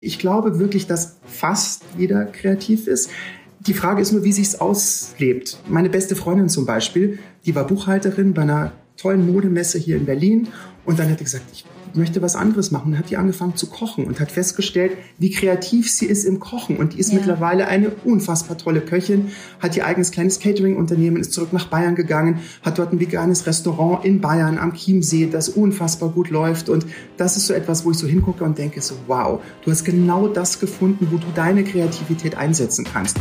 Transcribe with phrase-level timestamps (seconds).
[0.00, 3.10] Ich glaube wirklich, dass fast jeder kreativ ist.
[3.58, 5.58] Die Frage ist nur, wie sich's auslebt.
[5.68, 10.48] Meine beste Freundin zum Beispiel, die war Buchhalterin bei einer tollen Modemesse hier in Berlin
[10.84, 11.64] und dann hat sie gesagt, ich
[11.94, 12.92] möchte was anderes machen.
[12.92, 16.76] Und hat die angefangen zu kochen und hat festgestellt, wie kreativ sie ist im Kochen.
[16.76, 17.16] Und die ist ja.
[17.16, 19.28] mittlerweile eine unfassbar tolle Köchin,
[19.60, 24.04] hat ihr eigenes kleines Catering-Unternehmen, ist zurück nach Bayern gegangen, hat dort ein veganes Restaurant
[24.04, 26.68] in Bayern am Chiemsee, das unfassbar gut läuft.
[26.68, 29.84] Und das ist so etwas, wo ich so hingucke und denke so, wow, du hast
[29.84, 33.16] genau das gefunden, wo du deine Kreativität einsetzen kannst.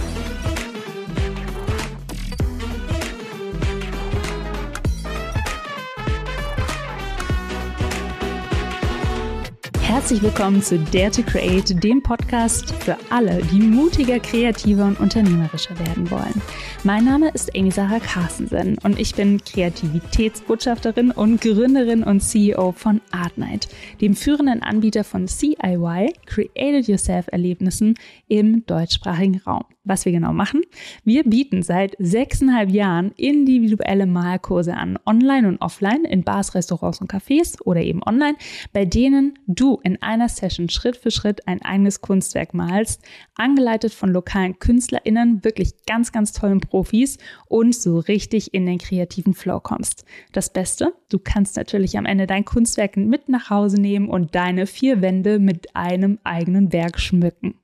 [10.07, 15.77] Herzlich willkommen zu Dare to Create, dem Podcast für alle, die mutiger, kreativer und unternehmerischer
[15.79, 16.41] werden wollen.
[16.85, 23.01] Mein Name ist Amy Sarah Carstensen und ich bin Kreativitätsbotschafterin und Gründerin und CEO von
[23.11, 23.67] Artnight,
[23.99, 27.95] dem führenden Anbieter von CIY, Created Yourself Erlebnissen
[28.29, 29.65] im deutschsprachigen Raum.
[29.87, 30.61] Was wir genau machen?
[31.05, 37.09] Wir bieten seit sechseinhalb Jahren individuelle Malkurse an, online und offline, in Bars, Restaurants und
[37.09, 38.35] Cafés oder eben online,
[38.73, 43.01] bei denen du in einer Session Schritt für Schritt ein eigenes Kunstwerk malst,
[43.35, 47.17] angeleitet von lokalen KünstlerInnen, wirklich ganz, ganz tollen Profis
[47.47, 50.03] und so richtig in den kreativen Flow kommst.
[50.33, 54.67] Das Beste, du kannst natürlich am Ende dein Kunstwerk mit nach Hause nehmen und deine
[54.67, 57.55] vier Wände mit einem eigenen Werk schmücken.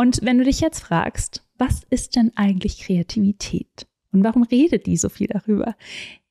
[0.00, 3.86] Und wenn du dich jetzt fragst, was ist denn eigentlich Kreativität?
[4.12, 5.76] Und warum redet die so viel darüber?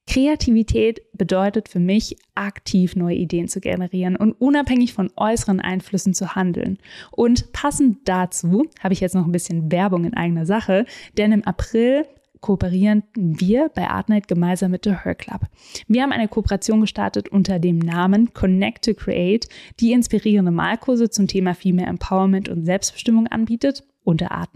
[0.08, 6.34] Kreativität bedeutet für mich, aktiv neue Ideen zu generieren und unabhängig von äußeren Einflüssen zu
[6.34, 6.80] handeln.
[7.12, 10.88] Und passend dazu habe ich jetzt noch ein bisschen Werbung in eigener Sache,
[11.20, 12.08] denn im April
[12.42, 15.42] kooperieren wir bei Artnight gemeinsam mit The Her Club.
[15.88, 19.48] Wir haben eine Kooperation gestartet unter dem Namen Connect to Create,
[19.80, 24.50] die inspirierende Malkurse zum Thema Female Empowerment und Selbstbestimmung anbietet unter Art.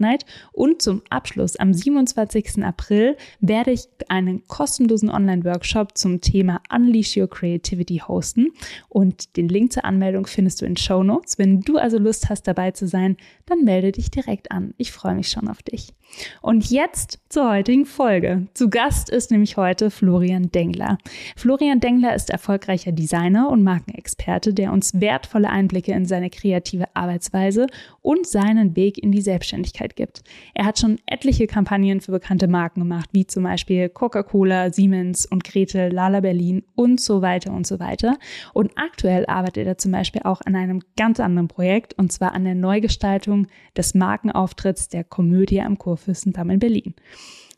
[0.52, 2.64] Und zum Abschluss am 27.
[2.64, 8.48] April werde ich einen kostenlosen Online-Workshop zum Thema Unleash Your Creativity hosten.
[8.88, 11.38] Und den Link zur Anmeldung findest du in Show Notes.
[11.38, 13.16] Wenn du also Lust hast, dabei zu sein,
[13.46, 14.74] dann melde dich direkt an.
[14.78, 15.94] Ich freue mich schon auf dich.
[16.42, 18.46] Und jetzt zur heutigen Folge.
[18.54, 20.98] Zu Gast ist nämlich heute Florian Dengler.
[21.36, 27.66] Florian Dengler ist erfolgreicher Designer und Markenexperte, der uns wertvolle Einblicke in seine kreative Arbeitsweise
[28.02, 29.43] und seinen Weg in die Selbstständigkeit
[29.96, 30.22] gibt.
[30.54, 35.44] Er hat schon etliche Kampagnen für bekannte Marken gemacht, wie zum Beispiel Coca-Cola, Siemens und
[35.44, 38.16] Gretel, Lala Berlin und so weiter und so weiter.
[38.52, 42.44] Und aktuell arbeitet er zum Beispiel auch an einem ganz anderen Projekt, und zwar an
[42.44, 43.46] der Neugestaltung
[43.76, 46.94] des Markenauftritts der Komödie am Kurfürstendamm in Berlin.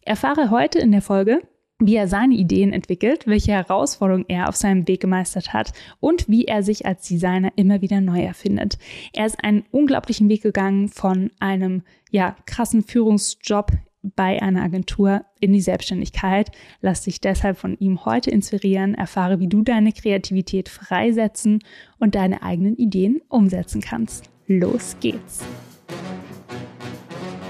[0.03, 1.41] Erfahre heute in der Folge,
[1.79, 6.47] wie er seine Ideen entwickelt, welche Herausforderungen er auf seinem Weg gemeistert hat und wie
[6.47, 8.79] er sich als Designer immer wieder neu erfindet.
[9.13, 13.73] Er ist einen unglaublichen Weg gegangen von einem ja krassen Führungsjob
[14.15, 16.51] bei einer Agentur in die Selbstständigkeit.
[16.81, 21.59] Lass dich deshalb von ihm heute inspirieren, erfahre, wie du deine Kreativität freisetzen
[21.99, 24.31] und deine eigenen Ideen umsetzen kannst.
[24.47, 25.45] Los geht's!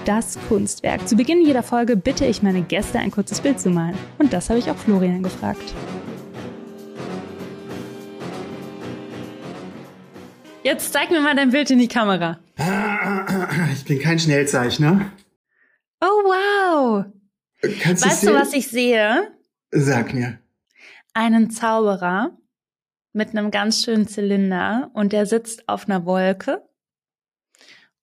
[0.07, 1.09] Das Kunstwerk.
[1.09, 3.97] Zu Beginn jeder Folge bitte ich meine Gäste, ein kurzes Bild zu malen.
[4.19, 5.75] Und das habe ich auch Florian gefragt.
[10.63, 12.39] Jetzt zeig mir mal dein Bild in die Kamera.
[13.73, 15.13] Ich bin kein Schnellzeichner.
[16.01, 17.05] Oh, wow.
[17.81, 19.33] Kannst weißt du, was ich sehe?
[19.71, 20.39] Sag mir.
[21.15, 22.37] Einen Zauberer
[23.13, 26.63] mit einem ganz schönen Zylinder und der sitzt auf einer Wolke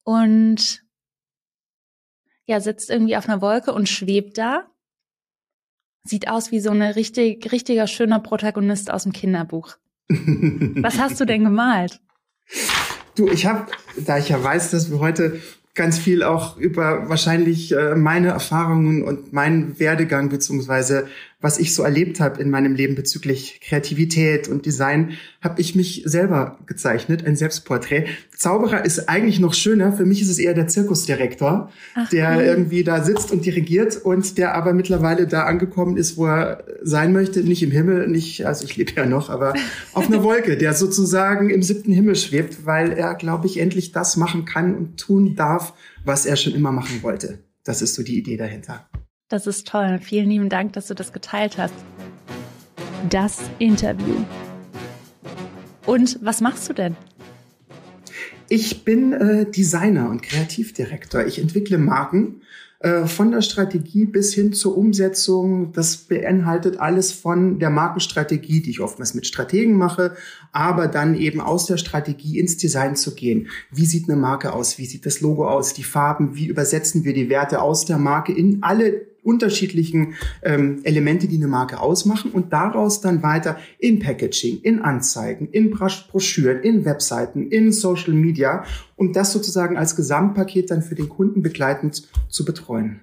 [0.04, 0.83] und
[2.46, 4.66] ja, sitzt irgendwie auf einer Wolke und schwebt da.
[6.06, 9.78] Sieht aus wie so ein richtig, richtiger schöner Protagonist aus dem Kinderbuch.
[10.10, 12.02] Was hast du denn gemalt?
[13.16, 13.68] Du, ich habe,
[13.98, 15.40] da ich ja weiß, dass wir heute
[15.76, 21.08] ganz viel auch über wahrscheinlich äh, meine Erfahrungen und meinen Werdegang beziehungsweise
[21.44, 26.04] was ich so erlebt habe in meinem Leben bezüglich Kreativität und Design, habe ich mich
[26.06, 28.06] selber gezeichnet, ein Selbstporträt.
[28.34, 29.92] Zauberer ist eigentlich noch schöner.
[29.92, 32.44] Für mich ist es eher der Zirkusdirektor, Ach, der cool.
[32.44, 37.12] irgendwie da sitzt und dirigiert und der aber mittlerweile da angekommen ist, wo er sein
[37.12, 37.42] möchte.
[37.42, 39.54] Nicht im Himmel, nicht, also ich lebe ja noch, aber
[39.94, 44.16] auf einer Wolke, der sozusagen im siebten Himmel schwebt, weil er, glaube ich, endlich das
[44.16, 45.74] machen kann und tun darf,
[46.06, 47.40] was er schon immer machen wollte.
[47.66, 48.88] Das ist so die Idee dahinter.
[49.30, 50.00] Das ist toll.
[50.02, 51.74] Vielen lieben Dank, dass du das geteilt hast.
[53.10, 54.16] Das Interview.
[55.86, 56.96] Und was machst du denn?
[58.50, 61.26] Ich bin äh, Designer und Kreativdirektor.
[61.26, 62.42] Ich entwickle Marken
[62.80, 65.72] äh, von der Strategie bis hin zur Umsetzung.
[65.72, 70.16] Das beinhaltet alles von der Markenstrategie, die ich oftmals mit Strategen mache,
[70.52, 73.48] aber dann eben aus der Strategie ins Design zu gehen.
[73.72, 74.78] Wie sieht eine Marke aus?
[74.78, 75.74] Wie sieht das Logo aus?
[75.74, 76.36] Die Farben?
[76.36, 81.48] Wie übersetzen wir die Werte aus der Marke in alle unterschiedlichen ähm, Elemente, die eine
[81.48, 87.72] Marke ausmachen und daraus dann weiter in Packaging, in Anzeigen, in Broschüren, in Webseiten, in
[87.72, 88.66] Social Media
[88.96, 93.02] und das sozusagen als Gesamtpaket dann für den Kunden begleitend zu betreuen.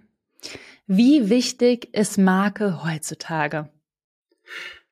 [0.87, 3.69] Wie wichtig ist Marke heutzutage?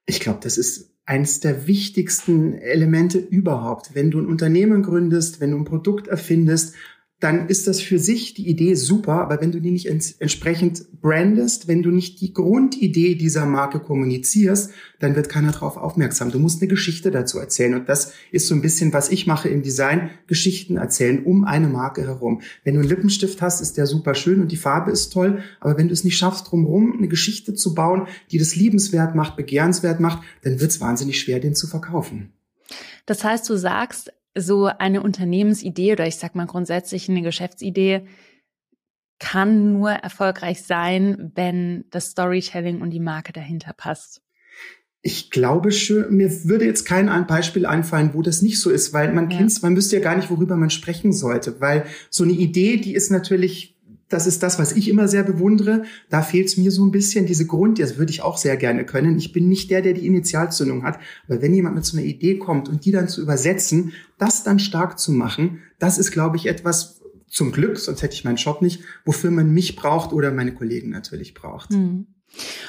[0.06, 3.94] Ich glaube, das ist eins der wichtigsten Elemente überhaupt.
[3.94, 6.74] Wenn du ein Unternehmen gründest, wenn du ein Produkt erfindest,
[7.20, 11.66] dann ist das für sich die Idee super, aber wenn du die nicht entsprechend brandest,
[11.66, 14.70] wenn du nicht die Grundidee dieser Marke kommunizierst,
[15.00, 16.30] dann wird keiner darauf aufmerksam.
[16.30, 19.48] Du musst eine Geschichte dazu erzählen und das ist so ein bisschen, was ich mache
[19.48, 22.40] im Design, Geschichten erzählen um eine Marke herum.
[22.62, 25.76] Wenn du einen Lippenstift hast, ist der super schön und die Farbe ist toll, aber
[25.76, 29.98] wenn du es nicht schaffst, drumherum eine Geschichte zu bauen, die das liebenswert macht, begehrenswert
[29.98, 32.32] macht, dann wird es wahnsinnig schwer, den zu verkaufen.
[33.06, 38.06] Das heißt, du sagst, so eine Unternehmensidee oder ich sag mal grundsätzlich eine Geschäftsidee
[39.18, 44.22] kann nur erfolgreich sein, wenn das Storytelling und die Marke dahinter passt.
[45.00, 49.12] Ich glaube schon, mir würde jetzt kein Beispiel einfallen, wo das nicht so ist, weil
[49.12, 49.38] man ja.
[49.38, 52.94] kennt, man wüsste ja gar nicht, worüber man sprechen sollte, weil so eine Idee, die
[52.94, 53.77] ist natürlich
[54.08, 55.82] das ist das, was ich immer sehr bewundere.
[56.08, 58.84] Da fehlt es mir so ein bisschen, diese Grund, das würde ich auch sehr gerne
[58.84, 59.18] können.
[59.18, 60.98] Ich bin nicht der, der die Initialzündung hat.
[61.28, 64.58] Aber wenn jemand mit so einer Idee kommt und die dann zu übersetzen, das dann
[64.58, 68.62] stark zu machen, das ist, glaube ich, etwas, zum Glück, sonst hätte ich meinen Job
[68.62, 71.70] nicht, wofür man mich braucht oder meine Kollegen natürlich braucht.
[71.70, 72.06] Hm.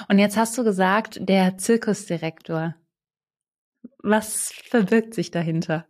[0.08, 2.76] Und jetzt hast du gesagt, der Zirkusdirektor.
[4.02, 5.86] Was verbirgt sich dahinter?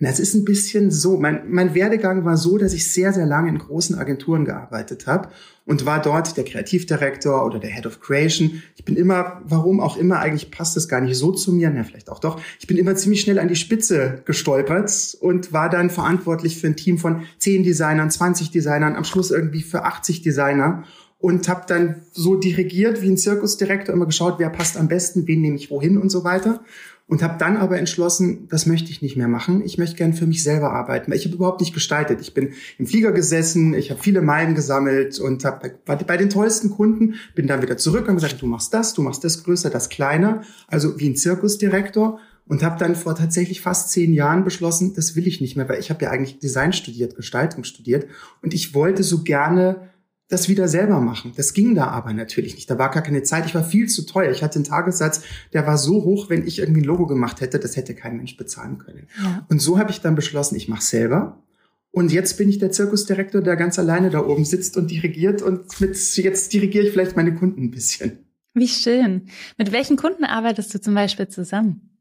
[0.00, 1.16] Es ist ein bisschen so.
[1.16, 5.28] Mein, mein Werdegang war so, dass ich sehr, sehr lange in großen Agenturen gearbeitet habe
[5.66, 8.62] und war dort der Kreativdirektor oder der Head of Creation.
[8.76, 11.84] Ich bin immer, warum auch immer, eigentlich passt das gar nicht so zu mir, na,
[11.84, 12.40] vielleicht auch doch.
[12.58, 16.76] Ich bin immer ziemlich schnell an die Spitze gestolpert und war dann verantwortlich für ein
[16.76, 20.82] Team von 10 Designern, 20 Designern, am Schluss irgendwie für 80 Designer
[21.18, 25.40] und habe dann so dirigiert wie ein Zirkusdirektor immer geschaut, wer passt am besten, wen
[25.40, 26.60] nehme ich wohin und so weiter
[27.06, 29.62] und habe dann aber entschlossen, das möchte ich nicht mehr machen.
[29.64, 31.12] Ich möchte gern für mich selber arbeiten.
[31.12, 32.20] Ich habe überhaupt nicht gestaltet.
[32.22, 36.30] Ich bin im Flieger gesessen, ich habe viele Meilen gesammelt und hab, war bei den
[36.30, 39.68] tollsten Kunden, bin dann wieder zurück und gesagt, du machst das, du machst das größer,
[39.68, 44.94] das kleiner, also wie ein Zirkusdirektor und habe dann vor tatsächlich fast zehn Jahren beschlossen,
[44.94, 48.06] das will ich nicht mehr, weil ich habe ja eigentlich Design studiert, Gestaltung studiert
[48.42, 49.90] und ich wollte so gerne
[50.28, 51.32] das wieder selber machen.
[51.36, 52.70] Das ging da aber natürlich nicht.
[52.70, 53.44] Da war gar keine Zeit.
[53.46, 54.30] Ich war viel zu teuer.
[54.30, 55.22] Ich hatte einen Tagessatz,
[55.52, 58.36] der war so hoch, wenn ich irgendwie ein Logo gemacht hätte, das hätte kein Mensch
[58.36, 59.06] bezahlen können.
[59.22, 59.46] Ja.
[59.48, 61.42] Und so habe ich dann beschlossen, ich mache selber.
[61.90, 65.42] Und jetzt bin ich der Zirkusdirektor, der ganz alleine da oben sitzt und dirigiert.
[65.42, 68.18] Und mit, jetzt dirigiere ich vielleicht meine Kunden ein bisschen.
[68.54, 69.28] Wie schön.
[69.58, 71.93] Mit welchen Kunden arbeitest du zum Beispiel zusammen?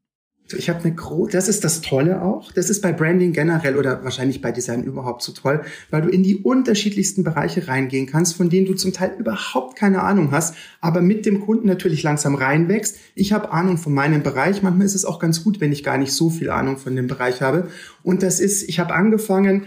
[0.51, 2.51] Ich habe eine große, das ist das Tolle auch.
[2.51, 6.21] Das ist bei Branding generell oder wahrscheinlich bei Design überhaupt so toll, weil du in
[6.21, 11.01] die unterschiedlichsten Bereiche reingehen kannst, von denen du zum Teil überhaupt keine Ahnung hast, aber
[11.01, 12.97] mit dem Kunden natürlich langsam reinwächst.
[13.15, 14.61] Ich habe Ahnung von meinem Bereich.
[14.61, 17.07] Manchmal ist es auch ganz gut, wenn ich gar nicht so viel Ahnung von dem
[17.07, 17.69] Bereich habe.
[18.03, 19.65] Und das ist, ich habe angefangen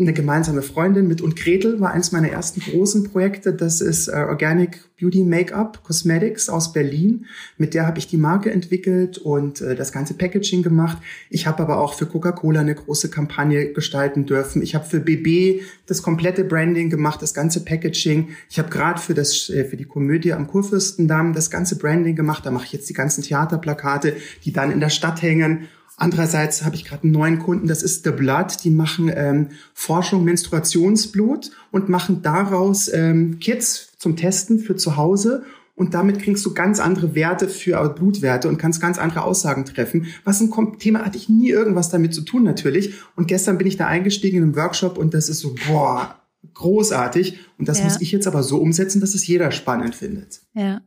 [0.00, 3.52] eine gemeinsame Freundin mit und Gretel war eins meiner ersten großen Projekte.
[3.52, 7.26] Das ist äh, Organic Beauty Make-up Cosmetics aus Berlin.
[7.58, 10.98] Mit der habe ich die Marke entwickelt und äh, das ganze Packaging gemacht.
[11.28, 14.62] Ich habe aber auch für Coca-Cola eine große Kampagne gestalten dürfen.
[14.62, 18.30] Ich habe für BB das komplette Branding gemacht, das ganze Packaging.
[18.48, 22.44] Ich habe gerade für das äh, für die Komödie am Kurfürstendamm das ganze Branding gemacht.
[22.46, 25.68] Da mache ich jetzt die ganzen Theaterplakate, die dann in der Stadt hängen
[26.00, 28.64] Andererseits habe ich gerade einen neuen Kunden, das ist The Blood.
[28.64, 35.44] Die machen ähm, Forschung Menstruationsblut und machen daraus ähm, Kits zum Testen für zu Hause.
[35.74, 39.66] Und damit kriegst du ganz andere Werte für äh, Blutwerte und kannst ganz andere Aussagen
[39.66, 40.06] treffen.
[40.24, 42.94] Was ein Thema hatte ich nie irgendwas damit zu tun natürlich.
[43.14, 46.16] Und gestern bin ich da eingestiegen in einem Workshop und das ist so, boah,
[46.54, 47.40] großartig.
[47.58, 47.84] Und das ja.
[47.84, 50.40] muss ich jetzt aber so umsetzen, dass es jeder spannend findet.
[50.54, 50.80] Ja.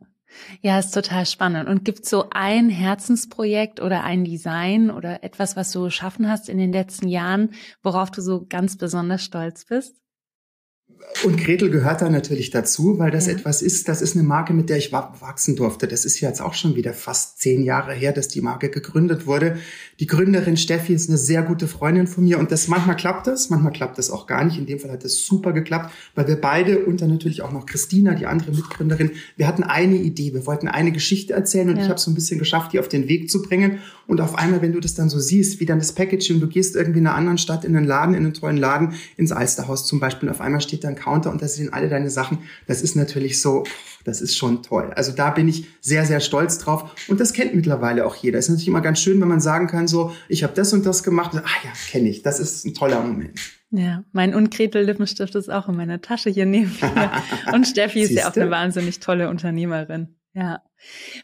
[0.62, 1.68] Ja, ist total spannend.
[1.68, 6.58] Und gibt so ein Herzensprojekt oder ein Design oder etwas, was du geschaffen hast in
[6.58, 7.50] den letzten Jahren,
[7.82, 9.94] worauf du so ganz besonders stolz bist?
[11.24, 13.32] Und Gretel gehört da natürlich dazu, weil das ja.
[13.32, 15.86] etwas ist, das ist eine Marke, mit der ich wachsen durfte.
[15.88, 19.26] Das ist ja jetzt auch schon wieder fast zehn Jahre her, dass die Marke gegründet
[19.26, 19.58] wurde.
[20.00, 23.48] Die Gründerin Steffi ist eine sehr gute Freundin von mir und das manchmal klappt das,
[23.50, 24.58] manchmal klappt das auch gar nicht.
[24.58, 27.64] In dem Fall hat das super geklappt, weil wir beide und dann natürlich auch noch
[27.64, 31.84] Christina, die andere Mitgründerin, wir hatten eine Idee, wir wollten eine Geschichte erzählen und ja.
[31.84, 33.78] ich habe so ein bisschen geschafft, die auf den Weg zu bringen.
[34.06, 36.76] Und auf einmal, wenn du das dann so siehst, wie dann das Packaging, du gehst
[36.76, 40.00] irgendwie in einer anderen Stadt in einen Laden, in einen tollen Laden, ins Alsterhaus zum
[40.00, 42.38] Beispiel, und auf einmal steht da ein Counter und da sind alle deine Sachen.
[42.66, 43.64] Das ist natürlich so,
[44.04, 44.92] das ist schon toll.
[44.94, 46.94] Also da bin ich sehr, sehr stolz drauf.
[47.08, 48.38] Und das kennt mittlerweile auch jeder.
[48.38, 50.86] Es ist natürlich immer ganz schön, wenn man sagen kann, so, ich habe das und
[50.86, 51.32] das gemacht.
[51.32, 52.22] Und, ah ja, kenne ich.
[52.22, 53.40] Das ist ein toller Moment.
[53.70, 57.10] Ja, mein Unkretel Lippenstift ist auch in meiner Tasche hier neben mir.
[57.52, 60.14] Und Steffi ist ja auch eine wahnsinnig tolle Unternehmerin.
[60.34, 60.62] Ja.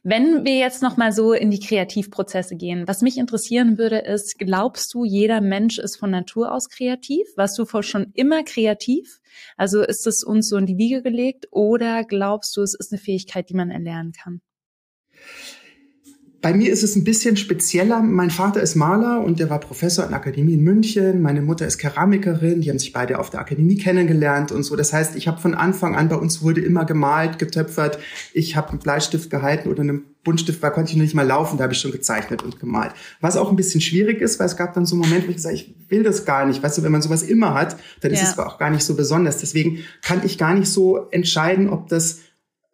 [0.05, 4.38] Wenn wir jetzt noch mal so in die Kreativprozesse gehen, was mich interessieren würde, ist,
[4.38, 7.26] glaubst du, jeder Mensch ist von Natur aus kreativ?
[7.37, 9.21] Warst du schon immer kreativ?
[9.57, 13.00] Also ist es uns so in die Wiege gelegt oder glaubst du, es ist eine
[13.00, 14.40] Fähigkeit, die man erlernen kann?
[16.42, 18.00] Bei mir ist es ein bisschen spezieller.
[18.00, 21.20] Mein Vater ist Maler und der war Professor an der Akademie in München.
[21.20, 22.62] Meine Mutter ist Keramikerin.
[22.62, 24.75] Die haben sich beide auf der Akademie kennengelernt und so.
[24.75, 27.99] Das heißt, ich habe von Anfang an, bei uns wurde immer gemalt, getöpfert.
[28.32, 31.56] Ich habe einen Bleistift gehalten oder einen Buntstift war, konnte ich noch nicht mal laufen,
[31.56, 32.92] da habe ich schon gezeichnet und gemalt.
[33.20, 35.37] Was auch ein bisschen schwierig ist, weil es gab dann so einen Moment, wo ich
[35.37, 36.62] gesagt ich will das gar nicht.
[36.62, 38.20] Weißt du, wenn man sowas immer hat, dann ja.
[38.20, 39.38] ist es auch gar nicht so besonders.
[39.38, 42.20] Deswegen kann ich gar nicht so entscheiden, ob das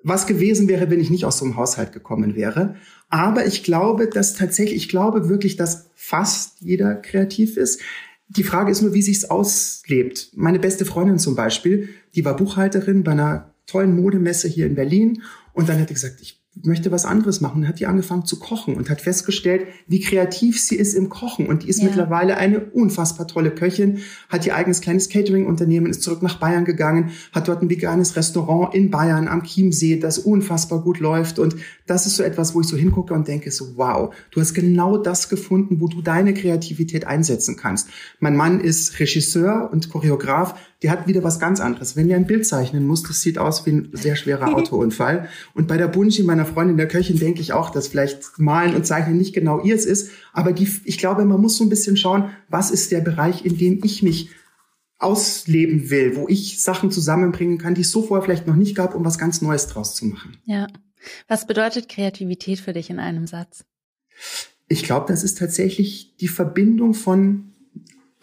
[0.08, 2.76] was gewesen wäre, wenn ich nicht aus so einem Haushalt gekommen wäre.
[3.08, 7.80] Aber ich glaube, dass tatsächlich, ich glaube wirklich, dass fast jeder kreativ ist.
[8.28, 10.30] Die Frage ist nur, wie sich's auslebt.
[10.34, 15.22] Meine beste Freundin zum Beispiel, die war Buchhalterin bei einer tollen Modemesse hier in Berlin
[15.54, 18.38] und dann hat sie gesagt, ich möchte was anderes machen und hat die angefangen zu
[18.38, 21.46] kochen und hat festgestellt, wie kreativ sie ist im Kochen.
[21.46, 21.84] Und die ist ja.
[21.86, 23.98] mittlerweile eine unfassbar tolle Köchin,
[24.28, 28.74] hat ihr eigenes kleines Catering-Unternehmen, ist zurück nach Bayern gegangen, hat dort ein veganes Restaurant
[28.74, 31.38] in Bayern am Chiemsee, das unfassbar gut läuft.
[31.38, 34.54] Und das ist so etwas, wo ich so hingucke und denke so, wow, du hast
[34.54, 37.88] genau das gefunden, wo du deine Kreativität einsetzen kannst.
[38.18, 41.96] Mein Mann ist Regisseur und Choreograf, der hat wieder was ganz anderes.
[41.96, 45.28] Wenn der ein Bild zeichnen muss, das sieht aus wie ein sehr schwerer Autounfall.
[45.54, 48.86] Und bei der Bunchi, meiner Freundin, der Köchin, denke ich auch, dass vielleicht Malen und
[48.86, 50.10] Zeichnen nicht genau ihrs ist.
[50.32, 53.56] Aber die, ich glaube, man muss so ein bisschen schauen, was ist der Bereich, in
[53.56, 54.30] dem ich mich
[54.98, 58.94] ausleben will, wo ich Sachen zusammenbringen kann, die es so vorher vielleicht noch nicht gab,
[58.94, 60.38] um was ganz Neues draus zu machen.
[60.44, 60.66] Ja.
[61.28, 63.64] Was bedeutet Kreativität für dich in einem Satz?
[64.68, 67.52] Ich glaube, das ist tatsächlich die Verbindung von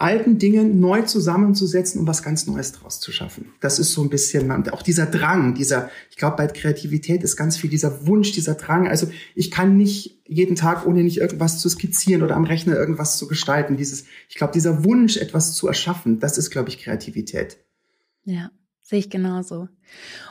[0.04, 3.54] alten Dingen neu zusammenzusetzen, um was ganz Neues draus zu schaffen.
[3.62, 7.56] Das ist so ein bisschen, auch dieser Drang, dieser, ich glaube, bei Kreativität ist ganz
[7.56, 8.88] viel dieser Wunsch, dieser Drang.
[8.88, 13.18] Also ich kann nicht jeden Tag, ohne nicht irgendwas zu skizzieren oder am Rechner irgendwas
[13.18, 13.78] zu gestalten.
[13.78, 17.58] Dieses, ich glaube, dieser Wunsch, etwas zu erschaffen, das ist, glaube ich, Kreativität.
[18.26, 19.70] Ja, sehe ich genauso.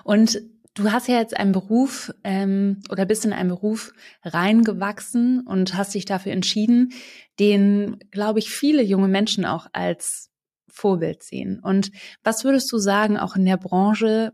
[0.05, 0.43] Und
[0.75, 5.95] Du hast ja jetzt einen Beruf ähm, oder bist in einen Beruf reingewachsen und hast
[5.95, 6.93] dich dafür entschieden,
[7.38, 10.31] den, glaube ich, viele junge Menschen auch als
[10.71, 11.61] Vorbild sehen.
[11.61, 11.91] Und
[12.25, 14.33] was würdest du sagen, auch in der Branche,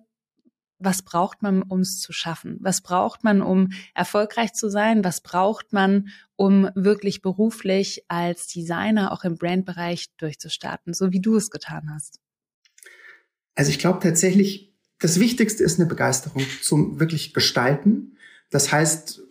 [0.78, 2.58] was braucht man, um es zu schaffen?
[2.60, 5.02] Was braucht man, um erfolgreich zu sein?
[5.02, 11.34] Was braucht man, um wirklich beruflich als Designer auch im Brandbereich durchzustarten, so wie du
[11.34, 12.20] es getan hast?
[13.56, 14.67] Also ich glaube tatsächlich,
[15.00, 18.16] das Wichtigste ist eine Begeisterung zum wirklich Gestalten.
[18.50, 19.22] Das heißt,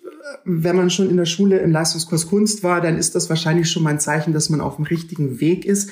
[0.46, 3.84] wenn man schon in der Schule im Leistungskurs Kunst war, dann ist das wahrscheinlich schon
[3.84, 5.92] mal ein Zeichen, dass man auf dem richtigen Weg ist.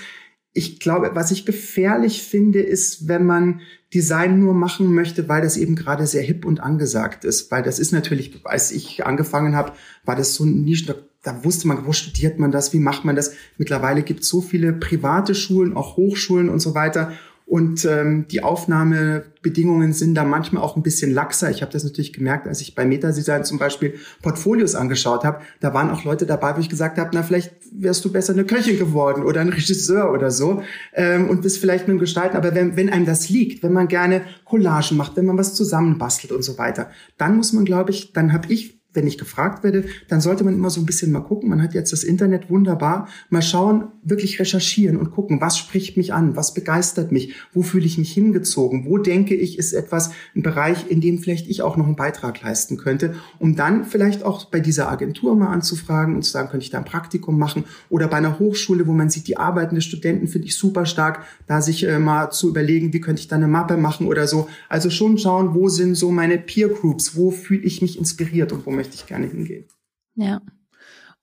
[0.53, 3.61] Ich glaube, was ich gefährlich finde, ist, wenn man
[3.93, 7.51] Design nur machen möchte, weil das eben gerade sehr hip und angesagt ist.
[7.51, 9.73] Weil das ist natürlich, als ich angefangen habe,
[10.05, 13.03] war das so ein Nischen, da, da wusste man, wo studiert man das, wie macht
[13.03, 13.33] man das.
[13.57, 17.11] Mittlerweile gibt es so viele private Schulen, auch Hochschulen und so weiter.
[17.45, 21.51] Und ähm, die Aufnahmebedingungen sind da manchmal auch ein bisschen laxer.
[21.51, 25.41] Ich habe das natürlich gemerkt, als ich bei Metadesign zum Beispiel Portfolios angeschaut habe.
[25.59, 28.45] Da waren auch Leute dabei, wo ich gesagt habe, na vielleicht wärst du besser eine
[28.45, 32.35] Köchin geworden oder ein Regisseur oder so ähm, und bist vielleicht mit dem Gestalten.
[32.35, 36.33] Aber wenn, wenn einem das liegt, wenn man gerne Collagen macht, wenn man was zusammenbastelt
[36.33, 39.85] und so weiter, dann muss man, glaube ich, dann habe ich wenn ich gefragt werde,
[40.07, 41.49] dann sollte man immer so ein bisschen mal gucken.
[41.49, 43.07] Man hat jetzt das Internet wunderbar.
[43.29, 47.85] Mal schauen, wirklich recherchieren und gucken, was spricht mich an, was begeistert mich, wo fühle
[47.85, 51.77] ich mich hingezogen, wo denke ich, ist etwas, ein Bereich, in dem vielleicht ich auch
[51.77, 56.23] noch einen Beitrag leisten könnte, um dann vielleicht auch bei dieser Agentur mal anzufragen und
[56.23, 59.27] zu sagen, könnte ich da ein Praktikum machen oder bei einer Hochschule, wo man sieht,
[59.27, 63.21] die arbeitende Studenten finde ich super stark, da sich äh, mal zu überlegen, wie könnte
[63.21, 64.47] ich da eine Mappe machen oder so.
[64.69, 68.65] Also schon schauen, wo sind so meine Peer Groups, wo fühle ich mich inspiriert und
[68.65, 69.67] wo möchte möchte ich gerne hingehen.
[70.15, 70.41] Ja.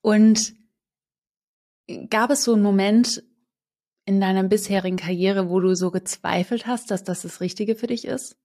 [0.01, 0.53] Und
[2.09, 3.23] gab es so einen Moment,
[4.05, 8.05] in deiner bisherigen Karriere, wo du so gezweifelt hast, dass das das Richtige für dich
[8.05, 8.35] ist?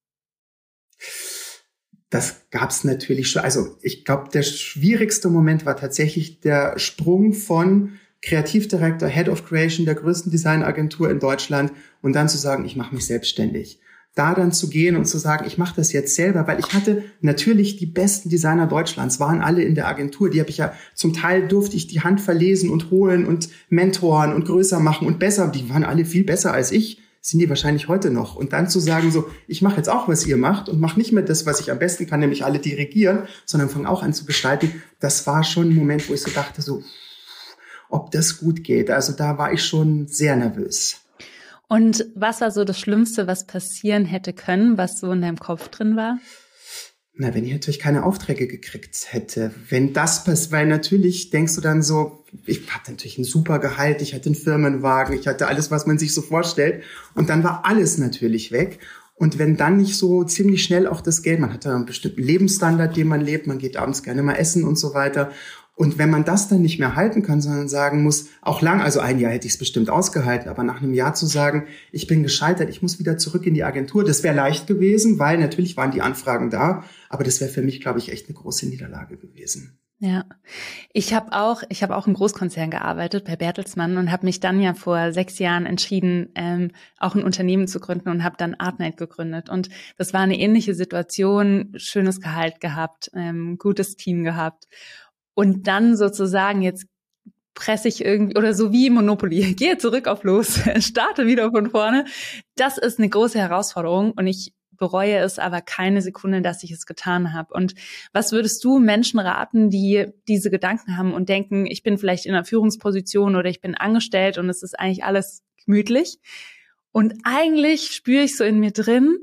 [2.11, 3.43] Das gab's natürlich schon.
[3.43, 9.85] Also ich glaube, der schwierigste Moment war tatsächlich der Sprung von Kreativdirektor, Head of Creation
[9.85, 11.73] der größten Designagentur in Deutschland
[12.03, 13.81] und dann zu sagen, ich mache mich selbstständig
[14.19, 17.05] da dann zu gehen und zu sagen, ich mache das jetzt selber, weil ich hatte
[17.21, 20.29] natürlich die besten Designer Deutschlands, waren alle in der Agentur.
[20.29, 24.35] Die habe ich ja zum Teil durfte ich die Hand verlesen und holen und mentoren
[24.35, 25.49] und größer machen und besser.
[25.49, 27.01] Die waren alle viel besser als ich.
[27.21, 28.37] Sind die wahrscheinlich heute noch.
[28.37, 31.13] Und dann zu sagen, so, ich mache jetzt auch, was ihr macht und mache nicht
[31.13, 34.25] mehr das, was ich am besten kann, nämlich alle dirigieren, sondern fange auch an zu
[34.25, 34.83] gestalten.
[35.01, 36.83] Das war schon ein Moment, wo ich so dachte, so,
[37.89, 38.91] ob das gut geht.
[38.91, 41.03] Also da war ich schon sehr nervös.
[41.69, 45.69] Und was war so das Schlimmste, was passieren hätte können, was so in deinem Kopf
[45.69, 46.19] drin war?
[47.21, 49.51] Na, wenn ich natürlich keine Aufträge gekriegt hätte.
[49.69, 54.03] Wenn das passiert, weil natürlich denkst du dann so, ich hatte natürlich ein super Gehalt,
[54.03, 56.85] ich hatte einen Firmenwagen, ich hatte alles, was man sich so vorstellt.
[57.15, 58.79] Und dann war alles natürlich weg.
[59.17, 62.23] Und wenn dann nicht so ziemlich schnell auch das Geld, man hat da einen bestimmten
[62.23, 65.33] Lebensstandard, den man lebt, man geht abends gerne mal essen und so weiter.
[65.79, 68.99] Und wenn man das dann nicht mehr halten kann, sondern sagen muss, auch lang, also
[68.99, 72.25] ein Jahr hätte ich es bestimmt ausgehalten, aber nach einem Jahr zu sagen, ich bin
[72.25, 75.93] gescheitert, ich muss wieder zurück in die Agentur, das wäre leicht gewesen, weil natürlich waren
[75.93, 79.79] die Anfragen da, aber das wäre für mich, glaube ich, echt eine große Niederlage gewesen.
[80.01, 80.25] Ja,
[80.93, 84.61] ich habe auch, ich habe auch im Großkonzern gearbeitet bei Bertelsmann und habe mich dann
[84.61, 88.97] ja vor sechs Jahren entschieden, ähm, auch ein Unternehmen zu gründen und habe dann Artnight
[88.97, 89.49] gegründet.
[89.49, 94.69] Und das war eine ähnliche Situation, schönes Gehalt gehabt, ähm, gutes Team gehabt
[95.39, 96.89] und dann sozusagen jetzt
[97.55, 102.07] presse ich irgendwie oder so wie Monopoly, gehe zurück auf los, starte wieder von vorne.
[102.57, 106.87] Das ist eine große Herausforderung und ich bereue es aber keine Sekunde, dass ich es
[106.87, 107.55] getan habe.
[107.55, 107.75] Und
[108.13, 112.35] was würdest du Menschen raten, die diese Gedanken haben und denken, ich bin vielleicht in
[112.35, 116.19] einer Führungsposition oder ich bin angestellt und es ist eigentlich alles gemütlich?
[116.91, 119.17] Und eigentlich spüre ich so in mir drin,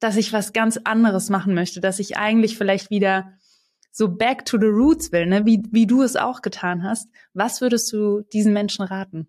[0.00, 3.34] dass ich was ganz anderes machen möchte, dass ich eigentlich vielleicht wieder
[3.92, 5.46] so back to the roots will, ne?
[5.46, 9.28] wie, wie du es auch getan hast, was würdest du diesen Menschen raten?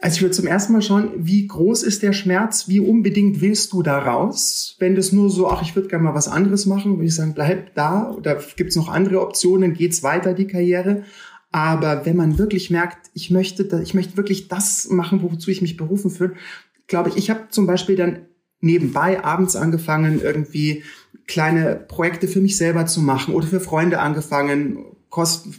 [0.00, 3.72] Also ich würde zum ersten Mal schauen, wie groß ist der Schmerz, wie unbedingt willst
[3.72, 4.76] du da raus?
[4.78, 7.34] Wenn das nur so, ach, ich würde gerne mal was anderes machen, würde ich sagen,
[7.34, 8.12] bleib da.
[8.12, 9.74] Oder gibt es noch andere Optionen?
[9.74, 11.04] Geht's weiter, die Karriere?
[11.50, 15.76] Aber wenn man wirklich merkt, ich möchte, ich möchte wirklich das machen, wozu ich mich
[15.76, 16.34] berufen fühle,
[16.86, 18.26] glaube ich, ich habe zum Beispiel dann
[18.60, 20.82] nebenbei abends angefangen, irgendwie
[21.26, 25.54] kleine Projekte für mich selber zu machen oder für Freunde angefangen, Kosten,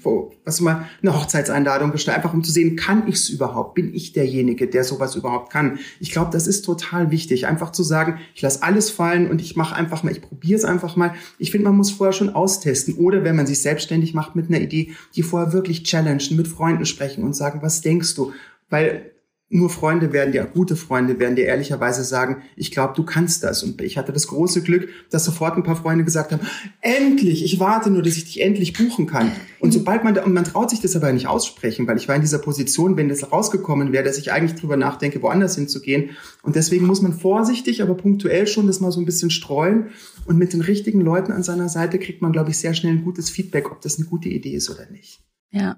[0.45, 3.73] was immer, eine Hochzeitseinladung gestellt, einfach um zu sehen, kann ich es überhaupt?
[3.73, 5.79] Bin ich derjenige, der sowas überhaupt kann?
[5.99, 9.55] Ich glaube, das ist total wichtig, einfach zu sagen, ich lasse alles fallen und ich
[9.55, 11.15] mache einfach mal, ich probiere es einfach mal.
[11.39, 14.61] Ich finde, man muss vorher schon austesten oder wenn man sich selbstständig macht mit einer
[14.61, 18.33] Idee, die vorher wirklich challengen, mit Freunden sprechen und sagen, was denkst du?
[18.69, 19.13] Weil
[19.51, 23.63] nur Freunde werden dir, gute Freunde werden dir ehrlicherweise sagen, ich glaube, du kannst das.
[23.63, 26.41] Und ich hatte das große Glück, dass sofort ein paar Freunde gesagt haben,
[26.81, 29.31] endlich, ich warte nur, dass ich dich endlich buchen kann.
[29.59, 32.15] Und sobald man da, und man traut sich das aber nicht aussprechen, weil ich war
[32.15, 36.11] in dieser Position, wenn das rausgekommen wäre, dass ich eigentlich drüber nachdenke, woanders hinzugehen.
[36.43, 39.87] Und deswegen muss man vorsichtig, aber punktuell schon das mal so ein bisschen streuen.
[40.25, 43.03] Und mit den richtigen Leuten an seiner Seite kriegt man, glaube ich, sehr schnell ein
[43.03, 45.21] gutes Feedback, ob das eine gute Idee ist oder nicht.
[45.51, 45.75] Ja.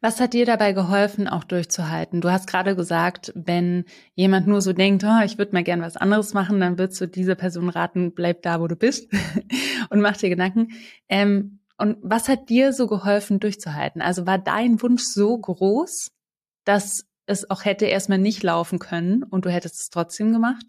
[0.00, 2.20] Was hat dir dabei geholfen, auch durchzuhalten?
[2.20, 3.84] Du hast gerade gesagt, wenn
[4.14, 7.08] jemand nur so denkt, oh, ich würde mal gern was anderes machen, dann würdest du
[7.08, 9.12] diese Person raten, bleib da, wo du bist
[9.90, 10.68] und mach dir Gedanken.
[11.08, 14.00] Ähm, und was hat dir so geholfen, durchzuhalten?
[14.00, 16.12] Also war dein Wunsch so groß,
[16.64, 20.64] dass es auch hätte erstmal nicht laufen können und du hättest es trotzdem gemacht?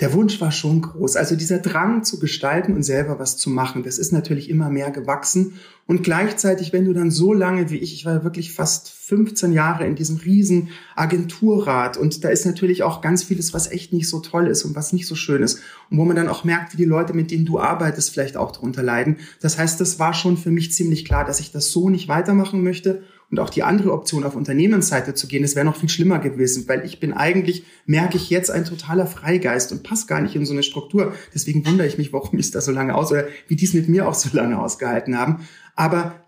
[0.00, 1.16] Der Wunsch war schon groß.
[1.16, 4.90] Also dieser Drang zu gestalten und selber was zu machen, das ist natürlich immer mehr
[4.90, 5.54] gewachsen.
[5.86, 9.86] Und gleichzeitig, wenn du dann so lange wie ich, ich war wirklich fast 15 Jahre
[9.86, 14.20] in diesem riesen Agenturrat und da ist natürlich auch ganz vieles, was echt nicht so
[14.20, 15.60] toll ist und was nicht so schön ist
[15.90, 18.50] und wo man dann auch merkt, wie die Leute, mit denen du arbeitest, vielleicht auch
[18.50, 19.18] darunter leiden.
[19.40, 22.62] Das heißt, das war schon für mich ziemlich klar, dass ich das so nicht weitermachen
[22.64, 26.18] möchte und auch die andere Option auf Unternehmensseite zu gehen, das wäre noch viel schlimmer
[26.18, 30.36] gewesen, weil ich bin eigentlich, merke ich jetzt, ein totaler Freigeist und passe gar nicht
[30.36, 31.14] in so eine Struktur.
[31.34, 33.88] Deswegen wundere ich mich, warum ich da so lange aus oder wie die es mit
[33.88, 35.46] mir auch so lange ausgehalten haben.
[35.74, 36.24] Aber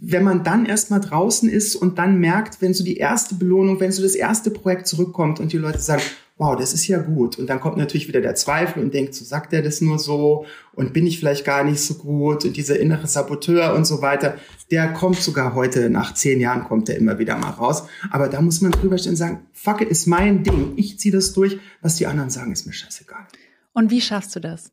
[0.00, 3.92] wenn man dann erstmal draußen ist und dann merkt, wenn so die erste Belohnung, wenn
[3.92, 6.02] so das erste Projekt zurückkommt und die Leute sagen,
[6.40, 7.38] wow, das ist ja gut.
[7.38, 10.46] Und dann kommt natürlich wieder der Zweifel und denkt, so sagt er das nur so
[10.72, 14.38] und bin ich vielleicht gar nicht so gut und dieser innere Saboteur und so weiter,
[14.70, 17.84] der kommt sogar heute, nach zehn Jahren kommt er immer wieder mal raus.
[18.10, 20.72] Aber da muss man drüber stehen und sagen, fuck it, ist mein Ding.
[20.76, 21.58] Ich ziehe das durch.
[21.82, 23.26] Was die anderen sagen, ist mir scheißegal.
[23.74, 24.72] Und wie schaffst du das?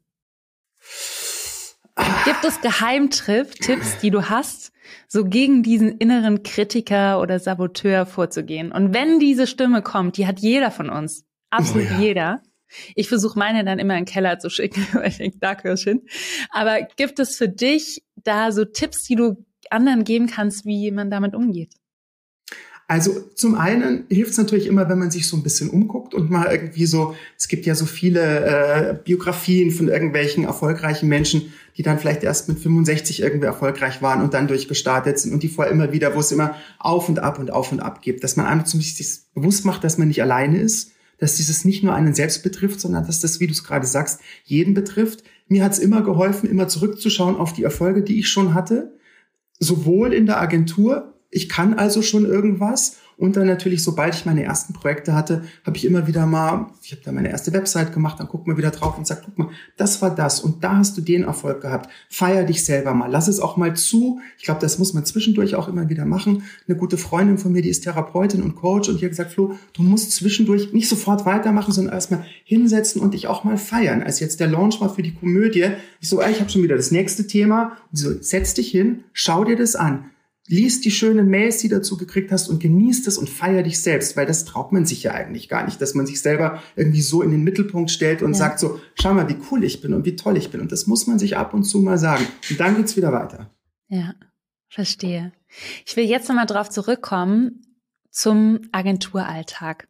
[2.24, 4.72] Gibt es Geheimtipps, die du hast,
[5.10, 8.72] so gegen diesen inneren Kritiker oder Saboteur vorzugehen?
[8.72, 12.00] Und wenn diese Stimme kommt, die hat jeder von uns, absolut oh ja.
[12.00, 12.42] jeder.
[12.96, 15.84] Ich versuche meine dann immer in den Keller zu schicken, weil ich denke, da gehörst
[15.84, 16.02] hin.
[16.50, 21.10] Aber gibt es für dich da so Tipps, die du anderen geben kannst, wie man
[21.10, 21.74] damit umgeht?
[22.90, 26.30] Also zum einen hilft es natürlich immer, wenn man sich so ein bisschen umguckt und
[26.30, 31.84] mal irgendwie so, es gibt ja so viele äh, Biografien von irgendwelchen erfolgreichen Menschen, die
[31.84, 35.74] dann vielleicht erst mit 65 irgendwie erfolgreich waren und dann durchgestartet sind und die vorher
[35.74, 38.46] immer wieder, wo es immer auf und ab und auf und ab gibt, dass man
[38.46, 42.44] einem zumindest bewusst macht, dass man nicht alleine ist, dass dieses nicht nur einen selbst
[42.44, 45.24] betrifft, sondern dass das, wie du es gerade sagst, jeden betrifft.
[45.48, 48.98] Mir hat es immer geholfen, immer zurückzuschauen auf die Erfolge, die ich schon hatte,
[49.60, 52.98] sowohl in der Agentur ich kann also schon irgendwas.
[53.18, 56.92] Und dann natürlich, sobald ich meine ersten Projekte hatte, habe ich immer wieder mal, ich
[56.92, 59.50] habe da meine erste Website gemacht, dann guck mal wieder drauf und sag, guck mal,
[59.76, 61.90] das war das und da hast du den Erfolg gehabt.
[62.10, 64.20] Feier dich selber mal, lass es auch mal zu.
[64.38, 66.44] Ich glaube, das muss man zwischendurch auch immer wieder machen.
[66.68, 69.56] Eine gute Freundin von mir, die ist Therapeutin und Coach und die hat gesagt, Flo,
[69.74, 74.04] du musst zwischendurch nicht sofort weitermachen, sondern erstmal hinsetzen und dich auch mal feiern.
[74.04, 76.76] Als jetzt der Launch war für die Komödie, ich so, ey, ich habe schon wieder
[76.76, 77.78] das nächste Thema.
[77.92, 80.06] Und so, setz dich hin, schau dir das an
[80.48, 84.16] lies die schönen Mails, die dazu gekriegt hast und genießt es und feier dich selbst,
[84.16, 87.22] weil das traut man sich ja eigentlich gar nicht, dass man sich selber irgendwie so
[87.22, 88.38] in den Mittelpunkt stellt und ja.
[88.38, 90.62] sagt so, schau mal, wie cool ich bin und wie toll ich bin.
[90.62, 92.26] Und das muss man sich ab und zu mal sagen.
[92.50, 93.52] Und dann geht's wieder weiter.
[93.90, 94.16] Ja,
[94.70, 95.34] verstehe.
[95.86, 97.62] Ich will jetzt nochmal drauf zurückkommen
[98.10, 99.88] zum Agenturalltag.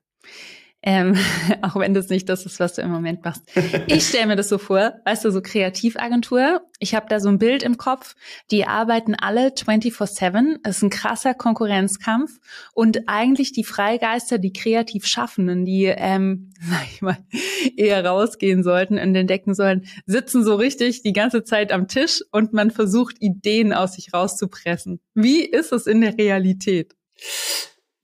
[0.89, 1.17] Ähm,
[1.63, 3.43] auch wenn das nicht das ist, was du im Moment machst.
[3.88, 6.62] Ich stelle mir das so vor, weißt du, so Kreativagentur.
[6.80, 8.15] Ich habe da so ein Bild im Kopf,
[8.52, 10.60] die arbeiten alle 24-7.
[10.63, 12.39] Es ist ein krasser Konkurrenzkampf.
[12.73, 17.17] Und eigentlich die Freigeister, die kreativ Schaffenden, die, ähm, sag ich mal,
[17.76, 22.54] eher rausgehen sollten und entdecken sollen, sitzen so richtig die ganze Zeit am Tisch und
[22.54, 25.02] man versucht, Ideen aus sich rauszupressen.
[25.13, 26.95] Wie ist es in der Realität?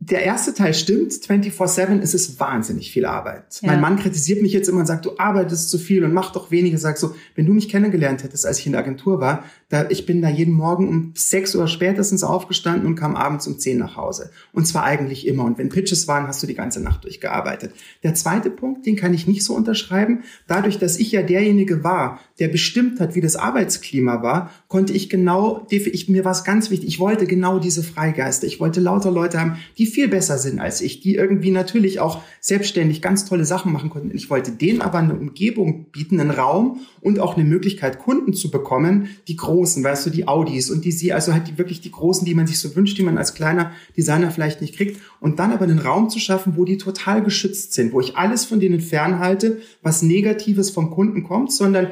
[0.09, 3.45] Der erste Teil stimmt, 24-7 ist es wahnsinnig viel Arbeit.
[3.61, 3.71] Ja.
[3.71, 6.51] Mein Mann kritisiert mich jetzt immer und sagt, du arbeitest zu viel und mach doch
[6.51, 6.77] weniger.
[6.77, 10.05] Sag so, wenn du mich kennengelernt hättest, als ich in der Agentur war, da, ich
[10.05, 13.95] bin da jeden Morgen um sechs Uhr spätestens aufgestanden und kam abends um zehn nach
[13.95, 14.31] Hause.
[14.51, 15.45] Und zwar eigentlich immer.
[15.45, 17.73] Und wenn Pitches waren, hast du die ganze Nacht durchgearbeitet.
[18.03, 20.23] Der zweite Punkt, den kann ich nicht so unterschreiben.
[20.47, 25.09] Dadurch, dass ich ja derjenige war, der bestimmt hat, wie das Arbeitsklima war, konnte ich
[25.09, 28.47] genau, ich, mir war es ganz wichtig, ich wollte genau diese Freigeister.
[28.47, 32.23] Ich wollte lauter Leute haben, die viel besser sind als ich, die irgendwie natürlich auch
[32.41, 34.15] selbstständig ganz tolle Sachen machen konnten.
[34.15, 38.51] Ich wollte denen aber eine Umgebung bieten, einen Raum und auch eine Möglichkeit, Kunden zu
[38.51, 41.91] bekommen, die großen, weißt du, die Audis und die sie, also halt die wirklich die
[41.91, 44.99] großen, die man sich so wünscht, die man als kleiner Designer vielleicht nicht kriegt.
[45.19, 48.45] Und dann aber einen Raum zu schaffen, wo die total geschützt sind, wo ich alles
[48.45, 51.87] von denen fernhalte, was Negatives vom Kunden kommt, sondern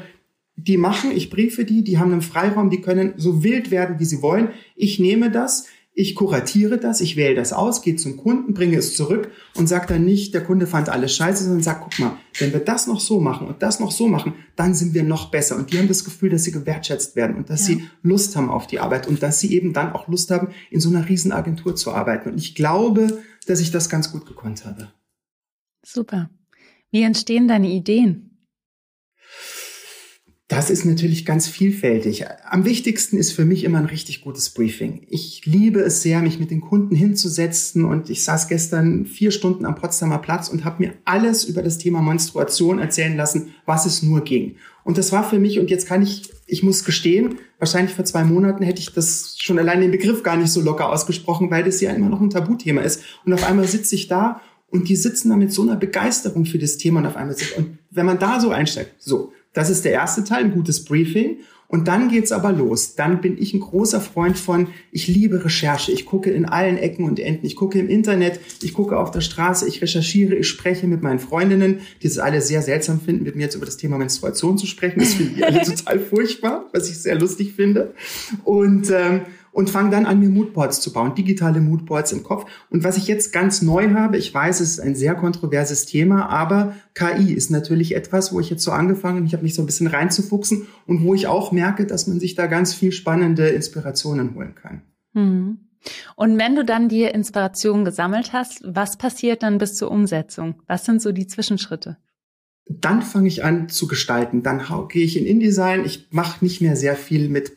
[0.55, 4.05] die machen, ich briefe die, die haben einen Freiraum, die können so wild werden, wie
[4.05, 4.49] sie wollen.
[4.75, 8.95] Ich nehme das, ich kuratiere das, ich wähle das aus, gehe zum Kunden, bringe es
[8.95, 12.54] zurück und sage dann nicht, der Kunde fand alles scheiße, sondern sagt, guck mal, wenn
[12.54, 15.58] wir das noch so machen und das noch so machen, dann sind wir noch besser.
[15.58, 17.75] Und die haben das Gefühl, dass sie gewertschätzt werden und dass ja.
[17.75, 20.80] sie Lust haben auf die Arbeit und dass sie eben dann auch Lust haben, in
[20.80, 22.30] so einer Riesenagentur zu arbeiten.
[22.30, 24.88] Und ich glaube, dass ich das ganz gut gekonnt habe.
[25.86, 26.30] Super.
[26.91, 28.31] Wie entstehen deine Ideen?
[30.51, 32.25] Das ist natürlich ganz vielfältig.
[32.49, 35.07] Am wichtigsten ist für mich immer ein richtig gutes Briefing.
[35.07, 39.65] Ich liebe es sehr, mich mit den Kunden hinzusetzen und ich saß gestern vier Stunden
[39.65, 44.03] am Potsdamer Platz und habe mir alles über das Thema Menstruation erzählen lassen, was es
[44.03, 44.57] nur ging.
[44.83, 48.25] Und das war für mich, und jetzt kann ich, ich muss gestehen, wahrscheinlich vor zwei
[48.25, 51.79] Monaten hätte ich das schon allein den Begriff gar nicht so locker ausgesprochen, weil das
[51.79, 53.03] ja immer noch ein Tabuthema ist.
[53.25, 56.59] Und auf einmal sitze ich da und die sitzen da mit so einer Begeisterung für
[56.59, 59.85] das Thema und auf einmal sitzt, und wenn man da so einsteigt, so, das ist
[59.85, 61.37] der erste Teil, ein gutes Briefing.
[61.71, 62.95] Und dann geht's aber los.
[62.95, 65.93] Dann bin ich ein großer Freund von, ich liebe Recherche.
[65.93, 67.45] Ich gucke in allen Ecken und Enden.
[67.45, 71.19] Ich gucke im Internet, ich gucke auf der Straße, ich recherchiere, ich spreche mit meinen
[71.19, 74.67] Freundinnen, die es alle sehr seltsam finden, mit mir jetzt über das Thema Menstruation zu
[74.67, 74.99] sprechen.
[74.99, 77.93] Das finde ich alle total furchtbar, was ich sehr lustig finde.
[78.43, 82.45] Und ähm, und fange dann an, mir Moodboards zu bauen, digitale Moodboards im Kopf.
[82.69, 86.29] Und was ich jetzt ganz neu habe, ich weiß, es ist ein sehr kontroverses Thema,
[86.29, 89.61] aber KI ist natürlich etwas, wo ich jetzt so angefangen habe, ich habe mich so
[89.61, 93.49] ein bisschen reinzufuchsen und wo ich auch merke, dass man sich da ganz viel spannende
[93.49, 94.81] Inspirationen holen kann.
[95.13, 95.59] Mhm.
[96.15, 100.61] Und wenn du dann die Inspiration gesammelt hast, was passiert dann bis zur Umsetzung?
[100.67, 101.97] Was sind so die Zwischenschritte?
[102.67, 104.43] Dann fange ich an zu gestalten.
[104.43, 105.83] Dann gehe ich in InDesign.
[105.83, 107.53] Ich mache nicht mehr sehr viel mit,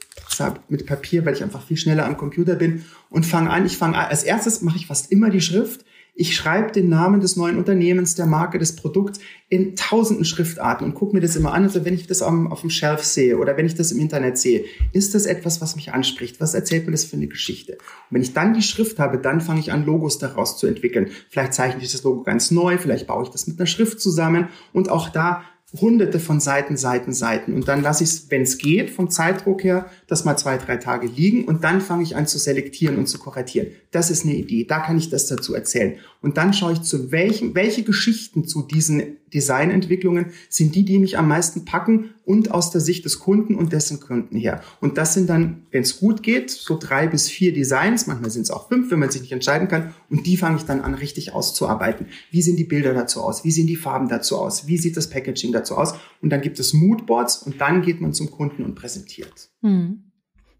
[0.68, 3.66] mit Papier, weil ich einfach viel schneller am Computer bin und fange an.
[3.66, 5.84] Ich fange als erstes mache ich fast immer die Schrift.
[6.16, 9.18] Ich schreibe den Namen des neuen Unternehmens, der Marke, des Produkts
[9.48, 11.64] in tausenden Schriftarten und gucke mir das immer an.
[11.64, 14.64] Also wenn ich das auf dem Shelf sehe oder wenn ich das im Internet sehe,
[14.92, 16.40] ist das etwas, was mich anspricht?
[16.40, 17.72] Was erzählt mir das für eine Geschichte?
[17.72, 21.10] Und wenn ich dann die Schrift habe, dann fange ich an, Logos daraus zu entwickeln.
[21.30, 24.48] Vielleicht zeichne ich das Logo ganz neu, vielleicht baue ich das mit einer Schrift zusammen
[24.72, 25.42] und auch da
[25.80, 27.54] hunderte von Seiten, Seiten, Seiten.
[27.54, 30.76] Und dann lasse ich es, wenn es geht, vom Zeitdruck her, das mal zwei, drei
[30.76, 33.68] Tage liegen und dann fange ich an zu selektieren und zu kuratieren.
[33.90, 35.96] Das ist eine Idee, da kann ich das dazu erzählen.
[36.22, 41.18] Und dann schaue ich zu welchen, welche Geschichten zu diesen Designentwicklungen sind die, die mich
[41.18, 44.62] am meisten packen und aus der Sicht des Kunden und dessen Kunden her.
[44.80, 48.42] Und das sind dann, wenn es gut geht, so drei bis vier Designs, manchmal sind
[48.42, 49.94] es auch fünf, wenn man sich nicht entscheiden kann.
[50.08, 52.06] Und die fange ich dann an, richtig auszuarbeiten.
[52.30, 53.44] Wie sehen die Bilder dazu aus?
[53.44, 54.66] Wie sehen die Farben dazu aus?
[54.66, 55.94] Wie sieht das Packaging dazu aus?
[56.22, 59.50] Und dann gibt es Moodboards und dann geht man zum Kunden und präsentiert.
[59.62, 60.12] Hm.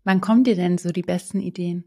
[0.03, 1.85] Wann kommen dir denn so die besten Ideen?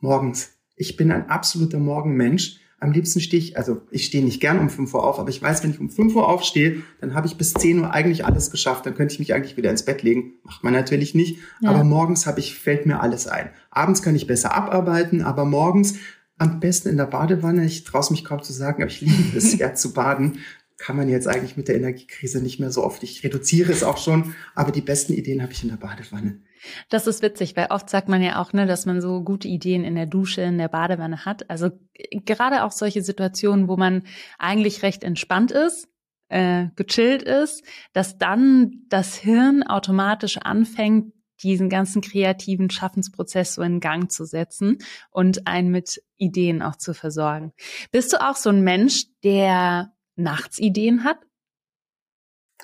[0.00, 0.50] Morgens.
[0.76, 4.68] Ich bin ein absoluter Morgenmensch am liebsten stehe ich, also ich stehe nicht gern um
[4.68, 7.38] 5 Uhr auf, aber ich weiß, wenn ich um 5 Uhr aufstehe, dann habe ich
[7.38, 8.84] bis 10 Uhr eigentlich alles geschafft.
[8.84, 10.34] Dann könnte ich mich eigentlich wieder ins Bett legen.
[10.42, 11.38] Macht man natürlich nicht.
[11.62, 11.70] Ja.
[11.70, 13.48] Aber morgens habe ich, fällt mir alles ein.
[13.70, 15.94] Abends kann ich besser abarbeiten, aber morgens
[16.36, 17.64] am besten in der Badewanne.
[17.64, 20.40] Ich traue es mich kaum zu sagen, aber ich liebe es ja zu baden.
[20.76, 23.02] Kann man jetzt eigentlich mit der Energiekrise nicht mehr so oft.
[23.02, 26.42] Ich reduziere es auch schon, aber die besten Ideen habe ich in der Badewanne.
[26.88, 29.84] Das ist witzig, weil oft sagt man ja auch, ne, dass man so gute Ideen
[29.84, 31.48] in der Dusche, in der Badewanne hat.
[31.50, 31.70] Also
[32.10, 34.02] gerade auch solche Situationen, wo man
[34.38, 35.88] eigentlich recht entspannt ist,
[36.28, 43.80] äh, gechillt ist, dass dann das Hirn automatisch anfängt, diesen ganzen kreativen Schaffensprozess so in
[43.80, 44.78] Gang zu setzen
[45.10, 47.52] und einen mit Ideen auch zu versorgen.
[47.90, 51.18] Bist du auch so ein Mensch, der nachts Ideen hat?